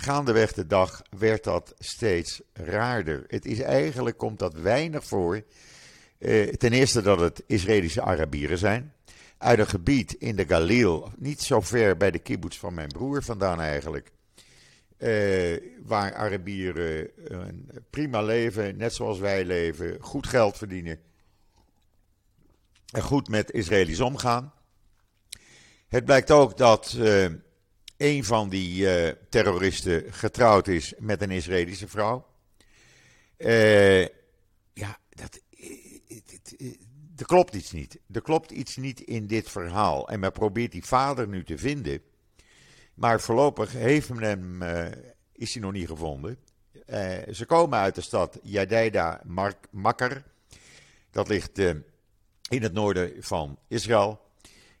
gaandeweg 0.00 0.52
de 0.52 0.66
dag, 0.66 1.02
werd 1.18 1.44
dat 1.44 1.74
steeds 1.78 2.40
raarder. 2.52 3.24
Het 3.26 3.46
is 3.46 3.60
eigenlijk, 3.60 4.16
komt 4.16 4.38
dat 4.38 4.54
weinig 4.54 5.04
voor. 5.04 5.42
Uh, 6.18 6.52
ten 6.52 6.72
eerste 6.72 7.02
dat 7.02 7.20
het 7.20 7.42
Israëlische 7.46 8.02
Arabieren 8.02 8.58
zijn. 8.58 8.92
Uit 9.38 9.58
een 9.58 9.66
gebied 9.66 10.12
in 10.12 10.36
de 10.36 10.46
Galil, 10.46 11.10
niet 11.16 11.42
zo 11.42 11.60
ver 11.60 11.96
bij 11.96 12.10
de 12.10 12.18
kibbutz 12.18 12.58
van 12.58 12.74
mijn 12.74 12.88
broer 12.88 13.22
vandaan 13.22 13.60
eigenlijk. 13.60 14.12
Uh, 14.98 15.60
waar 15.82 16.14
Arabieren 16.14 17.10
een 17.24 17.70
prima 17.90 18.22
leven, 18.22 18.76
net 18.76 18.94
zoals 18.94 19.18
wij 19.18 19.44
leven, 19.44 19.96
goed 20.00 20.26
geld 20.26 20.56
verdienen 20.56 21.00
en 22.92 23.02
goed 23.02 23.28
met 23.28 23.52
Israëli's 23.52 24.00
omgaan. 24.00 24.52
Het 25.88 26.04
blijkt 26.04 26.30
ook 26.30 26.56
dat 26.56 26.96
uh, 26.98 27.26
een 27.96 28.24
van 28.24 28.48
die 28.48 29.06
uh, 29.06 29.12
terroristen 29.28 30.12
getrouwd 30.12 30.68
is 30.68 30.94
met 30.98 31.22
een 31.22 31.30
Israëlische 31.30 31.88
vrouw. 31.88 32.26
Uh, 33.38 34.02
ja, 34.72 34.98
dat, 35.10 35.40
er 37.16 37.26
klopt 37.26 37.54
iets 37.54 37.72
niet. 37.72 37.98
Er 38.12 38.22
klopt 38.22 38.50
iets 38.50 38.76
niet 38.76 39.00
in 39.00 39.26
dit 39.26 39.50
verhaal. 39.50 40.08
En 40.08 40.20
men 40.20 40.32
probeert 40.32 40.72
die 40.72 40.84
vader 40.84 41.28
nu 41.28 41.44
te 41.44 41.58
vinden. 41.58 42.00
Maar 42.94 43.20
voorlopig 43.20 43.72
heeft 43.72 44.08
men 44.08 44.22
hem, 44.22 44.62
is 45.32 45.52
hij 45.52 45.62
nog 45.62 45.72
niet 45.72 45.86
gevonden. 45.86 46.38
ze 47.32 47.44
komen 47.46 47.78
uit 47.78 47.94
de 47.94 48.00
stad 48.00 48.38
Jadida 48.42 49.22
Makkar. 49.70 50.22
Dat 51.10 51.28
ligt 51.28 51.58
in 52.48 52.62
het 52.62 52.72
noorden 52.72 53.12
van 53.18 53.58
Israël. 53.68 54.25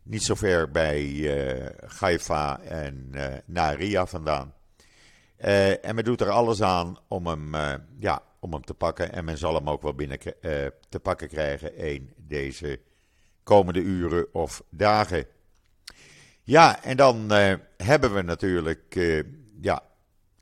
Niet 0.06 0.22
zo 0.22 0.34
ver 0.34 0.70
bij 0.70 1.04
uh, 1.04 1.66
Haifa 1.98 2.60
en 2.60 3.10
uh, 3.14 3.26
Naria 3.44 4.06
vandaan. 4.06 4.54
Uh, 5.38 5.84
en 5.84 5.94
men 5.94 6.04
doet 6.04 6.20
er 6.20 6.30
alles 6.30 6.62
aan 6.62 6.98
om 7.08 7.26
hem, 7.26 7.54
ja, 7.98 8.22
om 8.40 8.52
hem 8.52 8.64
te 8.64 8.74
pakken. 8.74 9.12
En 9.12 9.24
men 9.24 9.38
zal 9.38 9.54
hem 9.54 9.68
ook 9.68 9.82
wel 9.82 9.94
binnen 9.94 10.18
te 10.88 11.00
pakken 11.02 11.28
krijgen 11.28 11.86
een 11.86 12.14
deze 12.16 12.80
komende 13.42 13.80
uren 13.80 14.34
of 14.34 14.62
dagen. 14.70 15.26
Ja, 16.42 16.82
en 16.82 16.96
dan 16.96 17.30
hebben 17.76 18.14
we 18.14 18.22
natuurlijk, 18.22 18.94
ja, 19.60 19.82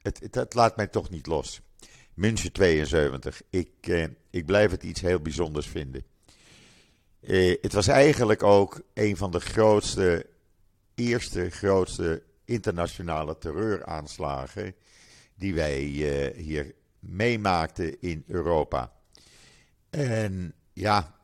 het, 0.02 0.20
het, 0.20 0.34
het, 0.34 0.54
laat 0.54 0.76
mij 0.76 0.86
toch 0.86 1.10
niet 1.10 1.26
los. 1.26 1.60
München 2.14 2.52
72. 2.52 3.42
Ik, 3.50 4.08
ik 4.30 4.46
blijf 4.46 4.70
het 4.70 4.82
iets 4.82 5.00
heel 5.00 5.20
bijzonders 5.20 5.66
vinden. 5.66 6.04
Eh, 7.26 7.56
het 7.60 7.72
was 7.72 7.86
eigenlijk 7.86 8.42
ook 8.42 8.80
een 8.94 9.16
van 9.16 9.30
de 9.30 9.40
grootste, 9.40 10.26
eerste 10.94 11.50
grootste 11.50 12.22
internationale 12.44 13.38
terreuraanslagen 13.38 14.74
die 15.34 15.54
wij 15.54 15.80
eh, 15.82 16.36
hier 16.44 16.74
meemaakten 16.98 18.00
in 18.00 18.24
Europa. 18.26 18.92
En 19.90 20.54
ja, 20.72 21.14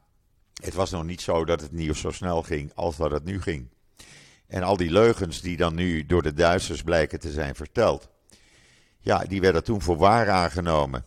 het 0.62 0.74
was 0.74 0.90
nog 0.90 1.04
niet 1.04 1.20
zo 1.20 1.44
dat 1.44 1.60
het 1.60 1.72
nieuws 1.72 2.00
zo 2.00 2.10
snel 2.10 2.42
ging 2.42 2.74
als 2.74 2.96
dat 2.96 3.10
het 3.10 3.24
nu 3.24 3.42
ging. 3.42 3.68
En 4.46 4.62
al 4.62 4.76
die 4.76 4.90
leugens 4.90 5.40
die 5.40 5.56
dan 5.56 5.74
nu 5.74 6.06
door 6.06 6.22
de 6.22 6.32
Duitsers 6.32 6.82
blijken 6.82 7.20
te 7.20 7.30
zijn 7.30 7.54
verteld, 7.54 8.08
ja, 8.98 9.24
die 9.24 9.40
werden 9.40 9.64
toen 9.64 9.82
voor 9.82 9.96
waar 9.96 10.30
aangenomen. 10.30 11.04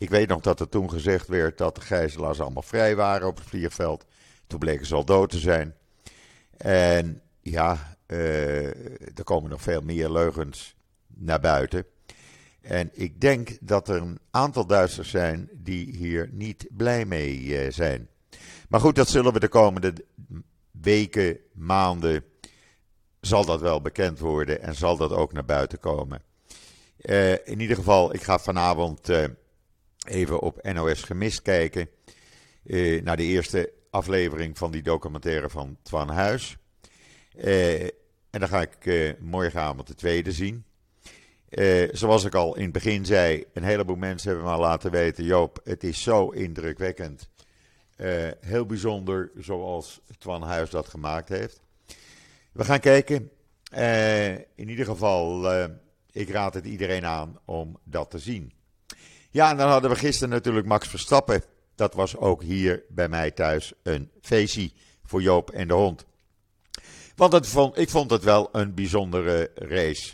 Ik 0.00 0.10
weet 0.10 0.28
nog 0.28 0.40
dat 0.40 0.60
er 0.60 0.68
toen 0.68 0.90
gezegd 0.90 1.28
werd 1.28 1.58
dat 1.58 1.74
de 1.74 1.80
gijzelaars 1.80 2.40
allemaal 2.40 2.62
vrij 2.62 2.96
waren 2.96 3.26
op 3.26 3.36
het 3.36 3.48
vliegveld. 3.48 4.04
Toen 4.46 4.58
bleken 4.58 4.86
ze 4.86 4.94
al 4.94 5.04
dood 5.04 5.30
te 5.30 5.38
zijn. 5.38 5.74
En 6.56 7.22
ja, 7.40 7.96
uh, 8.06 8.66
er 9.16 9.24
komen 9.24 9.50
nog 9.50 9.62
veel 9.62 9.80
meer 9.80 10.10
leugens 10.10 10.76
naar 11.06 11.40
buiten. 11.40 11.84
En 12.60 12.90
ik 12.92 13.20
denk 13.20 13.58
dat 13.60 13.88
er 13.88 13.96
een 13.96 14.18
aantal 14.30 14.66
Duitsers 14.66 15.10
zijn 15.10 15.48
die 15.52 15.96
hier 15.96 16.28
niet 16.32 16.66
blij 16.70 17.04
mee 17.04 17.40
uh, 17.40 17.72
zijn. 17.72 18.08
Maar 18.68 18.80
goed, 18.80 18.94
dat 18.94 19.08
zullen 19.08 19.32
we 19.32 19.40
de 19.40 19.48
komende 19.48 19.92
weken, 20.70 21.38
maanden, 21.52 22.24
zal 23.20 23.44
dat 23.44 23.60
wel 23.60 23.80
bekend 23.80 24.18
worden 24.18 24.62
en 24.62 24.74
zal 24.74 24.96
dat 24.96 25.12
ook 25.12 25.32
naar 25.32 25.44
buiten 25.44 25.78
komen. 25.78 26.22
Uh, 27.02 27.32
in 27.32 27.60
ieder 27.60 27.76
geval, 27.76 28.14
ik 28.14 28.22
ga 28.22 28.38
vanavond 28.38 29.08
even 30.10 30.40
op 30.40 30.62
NOS 30.72 31.02
Gemist 31.02 31.42
kijken. 31.42 31.88
naar 33.02 33.16
de 33.16 33.22
eerste 33.22 33.72
aflevering 33.90 34.58
van 34.58 34.70
die 34.70 34.82
documentaire 34.82 35.50
van 35.50 35.76
Twan 35.82 36.08
Huis. 36.08 36.56
Uh, 37.36 37.82
en 37.82 38.40
dan 38.40 38.48
ga 38.48 38.60
ik 38.60 38.84
uh, 38.84 39.12
morgenavond 39.18 39.86
de 39.86 39.94
tweede 39.94 40.32
zien. 40.32 40.64
Zoals 41.92 42.24
ik 42.24 42.34
al 42.34 42.56
in 42.56 42.62
het 42.62 42.72
begin 42.72 43.04
zei, 43.04 43.44
een 43.52 43.62
heleboel 43.62 43.96
mensen 43.96 44.30
hebben 44.30 44.50
me 44.50 44.58
laten 44.58 44.90
weten: 44.90 45.24
Joop, 45.24 45.60
het 45.64 45.84
is 45.84 46.02
zo 46.02 46.28
indrukwekkend. 46.28 47.30
heel 48.40 48.66
bijzonder 48.66 49.30
zoals 49.36 50.00
Twan 50.18 50.42
Huis 50.42 50.70
dat 50.70 50.88
gemaakt 50.88 51.28
heeft. 51.28 51.62
We 52.52 52.64
gaan 52.64 52.80
kijken. 52.80 53.30
in 54.54 54.68
ieder 54.68 54.84
geval, 54.84 55.52
ik 56.10 56.28
raad 56.28 56.54
het 56.54 56.64
iedereen 56.64 57.04
aan 57.04 57.38
om 57.44 57.78
dat 57.84 58.10
te 58.10 58.18
zien. 58.18 58.52
Ja, 59.30 59.50
en 59.50 59.56
dan 59.56 59.68
hadden 59.68 59.90
we 59.90 59.96
gisteren 59.96 60.28
natuurlijk 60.28 60.66
Max 60.66 60.88
Verstappen 60.88 61.42
dat 61.80 61.94
was 61.94 62.16
ook 62.16 62.42
hier 62.42 62.84
bij 62.88 63.08
mij 63.08 63.30
thuis 63.30 63.72
een 63.82 64.10
feestje 64.20 64.70
voor 65.04 65.22
Joop 65.22 65.50
en 65.50 65.68
de 65.68 65.74
hond. 65.74 66.04
Want 67.16 67.32
het 67.32 67.46
vond, 67.46 67.78
ik 67.78 67.90
vond 67.90 68.10
het 68.10 68.24
wel 68.24 68.48
een 68.52 68.74
bijzondere 68.74 69.50
race. 69.54 70.12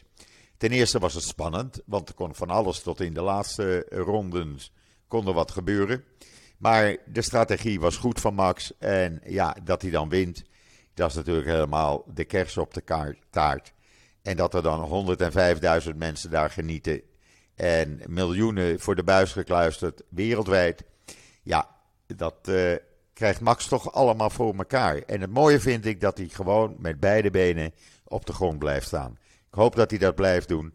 Ten 0.57 0.70
eerste 0.70 0.98
was 0.98 1.14
het 1.14 1.22
spannend, 1.22 1.81
want 1.87 2.09
er 2.09 2.14
kon 2.14 2.35
van 2.35 2.50
alles 2.50 2.83
tot 2.83 3.00
in 3.00 3.14
de 3.14 3.20
laatste 3.20 3.87
ronden 3.90 4.59
kon 5.09 5.26
er 5.26 5.33
wat 5.33 5.50
gebeuren. 5.50 6.05
Maar 6.59 6.96
de 7.07 7.22
strategie 7.22 7.81
was 7.81 7.96
goed 7.96 8.20
van 8.20 8.35
Max. 8.35 8.72
En 8.79 9.20
ja, 9.24 9.57
dat 9.64 9.83
hij 9.83 9.90
dan 9.90 10.09
wint, 10.09 10.42
dat 10.94 11.11
is 11.11 11.16
natuurlijk 11.16 11.46
helemaal 11.46 12.05
de 12.14 12.24
kers 12.24 12.57
op 12.57 12.74
de 12.74 13.14
taart. 13.31 13.72
En 14.22 14.37
dat 14.37 14.55
er 14.55 14.62
dan 14.62 15.09
105.000 15.88 15.96
mensen 15.96 16.31
daar 16.31 16.50
genieten. 16.50 17.02
En 17.56 18.00
miljoenen 18.06 18.80
voor 18.80 18.94
de 18.94 19.04
buis 19.04 19.32
gekluisterd 19.32 20.02
wereldwijd. 20.08 20.84
Ja, 21.42 21.68
dat 22.06 22.34
uh, 22.48 22.72
krijgt 23.12 23.40
Max 23.40 23.68
toch 23.68 23.92
allemaal 23.92 24.30
voor 24.30 24.54
elkaar. 24.54 24.96
En 24.96 25.20
het 25.20 25.30
mooie 25.30 25.60
vind 25.60 25.86
ik 25.86 26.00
dat 26.00 26.18
hij 26.18 26.28
gewoon 26.28 26.76
met 26.78 27.00
beide 27.00 27.30
benen 27.30 27.74
op 28.04 28.26
de 28.26 28.32
grond 28.32 28.58
blijft 28.58 28.86
staan. 28.86 29.18
Ik 29.48 29.54
hoop 29.54 29.76
dat 29.76 29.90
hij 29.90 29.98
dat 29.98 30.14
blijft 30.14 30.48
doen. 30.48 30.74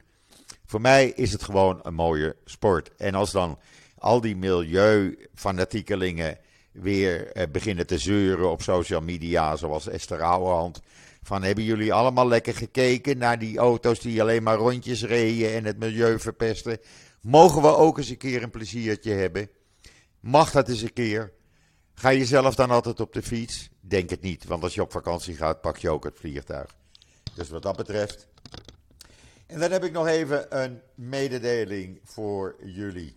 Voor 0.65 0.81
mij 0.81 1.07
is 1.07 1.31
het 1.31 1.43
gewoon 1.43 1.79
een 1.83 1.93
mooie 1.93 2.35
sport. 2.45 2.95
En 2.95 3.15
als 3.15 3.31
dan 3.31 3.59
al 3.97 4.21
die 4.21 4.35
milieufanatiekelingen 4.35 6.37
weer 6.71 7.38
uh, 7.38 7.43
beginnen 7.51 7.88
te 7.88 7.97
zeuren 7.97 8.51
op 8.51 8.62
social 8.62 9.01
media, 9.01 9.55
zoals 9.55 9.88
Esther 9.88 10.21
Ouwehand. 10.21 10.81
Van 11.23 11.43
hebben 11.43 11.63
jullie 11.63 11.93
allemaal 11.93 12.27
lekker 12.27 12.55
gekeken 12.55 13.17
naar 13.17 13.39
die 13.39 13.57
auto's 13.57 13.99
die 13.99 14.21
alleen 14.21 14.43
maar 14.43 14.57
rondjes 14.57 15.03
reden 15.03 15.53
en 15.53 15.65
het 15.65 15.79
milieu 15.79 16.19
verpesten? 16.19 16.79
Mogen 17.21 17.62
we 17.62 17.75
ook 17.75 17.97
eens 17.97 18.10
een 18.10 18.17
keer 18.17 18.43
een 18.43 18.49
pleziertje 18.49 19.12
hebben? 19.12 19.49
Mag 20.19 20.51
dat 20.51 20.69
eens 20.69 20.81
een 20.81 20.93
keer? 20.93 21.31
Ga 21.93 22.10
je 22.10 22.25
zelf 22.25 22.55
dan 22.55 22.71
altijd 22.71 22.99
op 22.99 23.13
de 23.13 23.21
fiets? 23.21 23.69
Denk 23.79 24.10
het 24.10 24.21
niet, 24.21 24.45
want 24.45 24.63
als 24.63 24.73
je 24.73 24.81
op 24.81 24.91
vakantie 24.91 25.36
gaat, 25.36 25.62
pak 25.62 25.77
je 25.77 25.89
ook 25.89 26.03
het 26.03 26.17
vliegtuig. 26.17 26.75
Dus 27.36 27.49
wat 27.49 27.63
dat 27.63 27.75
betreft. 27.77 28.27
En 29.47 29.60
dan 29.60 29.71
heb 29.71 29.84
ik 29.84 29.91
nog 29.91 30.07
even 30.07 30.62
een 30.63 30.81
mededeling 30.95 31.99
voor 32.03 32.55
jullie. 32.63 33.15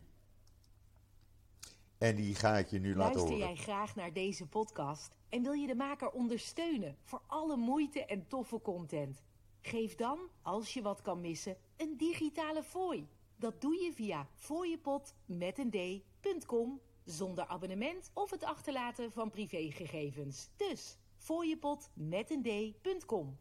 En 2.04 2.14
die 2.14 2.34
ga 2.34 2.56
ik 2.56 2.68
je 2.68 2.80
nu 2.80 2.96
laten 2.96 3.20
horen. 3.20 3.38
Luister 3.38 3.54
jij 3.56 3.74
graag 3.74 3.94
naar 3.94 4.12
deze 4.12 4.46
podcast 4.46 5.10
en 5.28 5.42
wil 5.42 5.52
je 5.52 5.66
de 5.66 5.74
maker 5.74 6.10
ondersteunen 6.10 6.96
voor 7.02 7.20
alle 7.26 7.56
moeite 7.56 8.04
en 8.04 8.26
toffe 8.28 8.60
content? 8.60 9.22
Geef 9.60 9.94
dan, 9.94 10.18
als 10.42 10.74
je 10.74 10.82
wat 10.82 11.02
kan 11.02 11.20
missen, 11.20 11.56
een 11.76 11.96
digitale 11.96 12.62
fooi. 12.62 13.08
Dat 13.36 13.60
doe 13.60 13.74
je 13.74 13.92
via 13.94 14.26
fooiepot 14.34 15.14
met 15.26 15.58
een 15.58 15.70
d.com 15.70 16.80
zonder 17.04 17.46
abonnement 17.46 18.10
of 18.12 18.30
het 18.30 18.44
achterlaten 18.44 19.12
van 19.12 19.30
privégegevens. 19.30 20.48
Dus 20.56 20.96
fooiepot 21.16 21.88
met 21.94 22.30
een 22.30 22.42
d.com. 22.82 23.38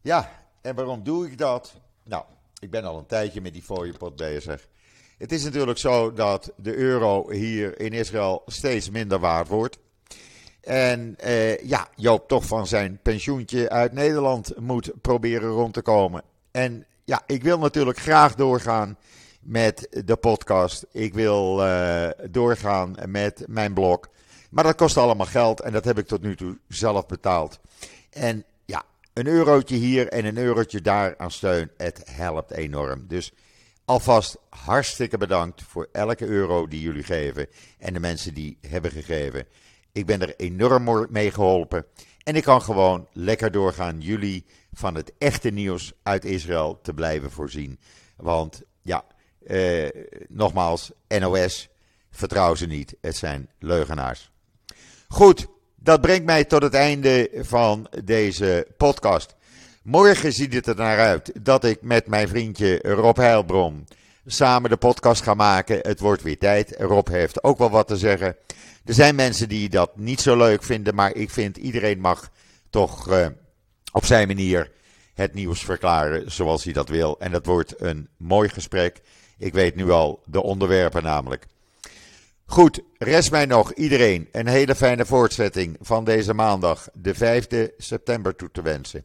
Ja, 0.00 0.48
en 0.60 0.74
waarom 0.74 1.02
doe 1.02 1.26
ik 1.26 1.38
dat? 1.38 1.80
Nou, 2.02 2.24
ik 2.60 2.70
ben 2.70 2.84
al 2.84 2.98
een 2.98 3.06
tijdje 3.06 3.40
met 3.40 3.52
die 3.52 3.62
fooiepot 3.62 4.16
bezig. 4.16 4.68
Het 5.18 5.32
is 5.32 5.44
natuurlijk 5.44 5.78
zo 5.78 6.12
dat 6.12 6.52
de 6.56 6.74
euro 6.74 7.30
hier 7.30 7.80
in 7.80 7.92
Israël 7.92 8.42
steeds 8.46 8.90
minder 8.90 9.18
waard 9.18 9.48
wordt. 9.48 9.78
En 10.60 11.14
eh, 11.18 11.58
ja, 11.58 11.88
Joop 11.96 12.28
toch 12.28 12.46
van 12.46 12.66
zijn 12.66 12.98
pensioentje 13.02 13.70
uit 13.70 13.92
Nederland 13.92 14.58
moet 14.58 14.92
proberen 15.00 15.50
rond 15.50 15.74
te 15.74 15.82
komen. 15.82 16.22
En 16.50 16.86
ja, 17.04 17.22
ik 17.26 17.42
wil 17.42 17.58
natuurlijk 17.58 17.98
graag 17.98 18.34
doorgaan 18.34 18.96
met 19.40 20.02
de 20.04 20.16
podcast. 20.16 20.86
Ik 20.92 21.14
wil 21.14 21.66
uh, 21.66 22.08
doorgaan 22.30 22.96
met 23.06 23.44
mijn 23.46 23.74
blog. 23.74 24.00
Maar 24.50 24.64
dat 24.64 24.76
kost 24.76 24.96
allemaal 24.96 25.26
geld 25.26 25.60
en 25.60 25.72
dat 25.72 25.84
heb 25.84 25.98
ik 25.98 26.06
tot 26.06 26.22
nu 26.22 26.36
toe 26.36 26.58
zelf 26.68 27.06
betaald. 27.06 27.60
En 28.10 28.44
ja, 28.64 28.82
een 29.12 29.26
eurotje 29.26 29.76
hier 29.76 30.08
en 30.08 30.24
een 30.24 30.38
eurotje 30.38 30.80
daar 30.80 31.14
aan 31.16 31.30
steun, 31.30 31.70
het 31.76 32.02
helpt 32.04 32.50
enorm. 32.50 33.04
Dus 33.08 33.32
alvast 33.84 34.36
hartstikke 34.48 35.18
bedankt 35.18 35.62
voor 35.62 35.88
elke 35.92 36.26
euro 36.26 36.68
die 36.68 36.80
jullie 36.80 37.02
geven 37.02 37.46
en 37.78 37.92
de 37.92 38.00
mensen 38.00 38.34
die 38.34 38.58
hebben 38.60 38.90
gegeven. 38.90 39.46
Ik 39.92 40.06
ben 40.06 40.20
er 40.20 40.36
enorm 40.36 41.06
mee 41.10 41.30
geholpen. 41.30 41.86
En 42.22 42.36
ik 42.36 42.42
kan 42.42 42.62
gewoon 42.62 43.08
lekker 43.12 43.50
doorgaan 43.50 44.00
jullie 44.00 44.44
van 44.72 44.94
het 44.94 45.12
echte 45.18 45.50
nieuws 45.50 45.92
uit 46.02 46.24
Israël 46.24 46.80
te 46.82 46.94
blijven 46.94 47.30
voorzien. 47.30 47.78
Want 48.16 48.62
ja, 48.82 49.04
eh, 49.46 49.88
nogmaals, 50.28 50.92
NOS, 51.08 51.68
vertrouw 52.10 52.54
ze 52.54 52.66
niet. 52.66 52.96
Het 53.00 53.16
zijn 53.16 53.50
leugenaars. 53.58 54.30
Goed, 55.08 55.46
dat 55.76 56.00
brengt 56.00 56.24
mij 56.24 56.44
tot 56.44 56.62
het 56.62 56.74
einde 56.74 57.30
van 57.34 57.88
deze 58.04 58.66
podcast. 58.76 59.34
Morgen 59.84 60.32
ziet 60.32 60.54
het 60.54 60.66
er 60.66 60.74
naar 60.74 60.98
uit 60.98 61.32
dat 61.44 61.64
ik 61.64 61.82
met 61.82 62.06
mijn 62.06 62.28
vriendje 62.28 62.78
Rob 62.82 63.16
Heilbron 63.16 63.86
samen 64.26 64.70
de 64.70 64.76
podcast 64.76 65.22
ga 65.22 65.34
maken. 65.34 65.78
Het 65.82 66.00
wordt 66.00 66.22
weer 66.22 66.38
tijd. 66.38 66.74
Rob 66.78 67.08
heeft 67.08 67.42
ook 67.42 67.58
wel 67.58 67.70
wat 67.70 67.86
te 67.86 67.96
zeggen. 67.96 68.36
Er 68.84 68.94
zijn 68.94 69.14
mensen 69.14 69.48
die 69.48 69.68
dat 69.68 69.96
niet 69.96 70.20
zo 70.20 70.36
leuk 70.36 70.62
vinden, 70.62 70.94
maar 70.94 71.14
ik 71.14 71.30
vind 71.30 71.56
iedereen 71.56 72.00
mag 72.00 72.30
toch 72.70 73.10
uh, 73.10 73.26
op 73.92 74.04
zijn 74.04 74.26
manier 74.26 74.70
het 75.14 75.34
nieuws 75.34 75.64
verklaren 75.64 76.32
zoals 76.32 76.64
hij 76.64 76.72
dat 76.72 76.88
wil. 76.88 77.16
En 77.18 77.30
dat 77.30 77.46
wordt 77.46 77.80
een 77.80 78.08
mooi 78.16 78.48
gesprek. 78.48 79.00
Ik 79.38 79.52
weet 79.52 79.74
nu 79.74 79.90
al 79.90 80.22
de 80.26 80.42
onderwerpen 80.42 81.02
namelijk. 81.02 81.46
Goed, 82.46 82.80
rest 82.98 83.30
mij 83.30 83.46
nog 83.46 83.72
iedereen 83.72 84.28
een 84.32 84.46
hele 84.46 84.74
fijne 84.74 85.06
voortzetting 85.06 85.76
van 85.80 86.04
deze 86.04 86.34
maandag, 86.34 86.88
de 86.92 87.14
5e 87.14 87.76
september, 87.76 88.36
toe 88.36 88.50
te 88.52 88.62
wensen. 88.62 89.04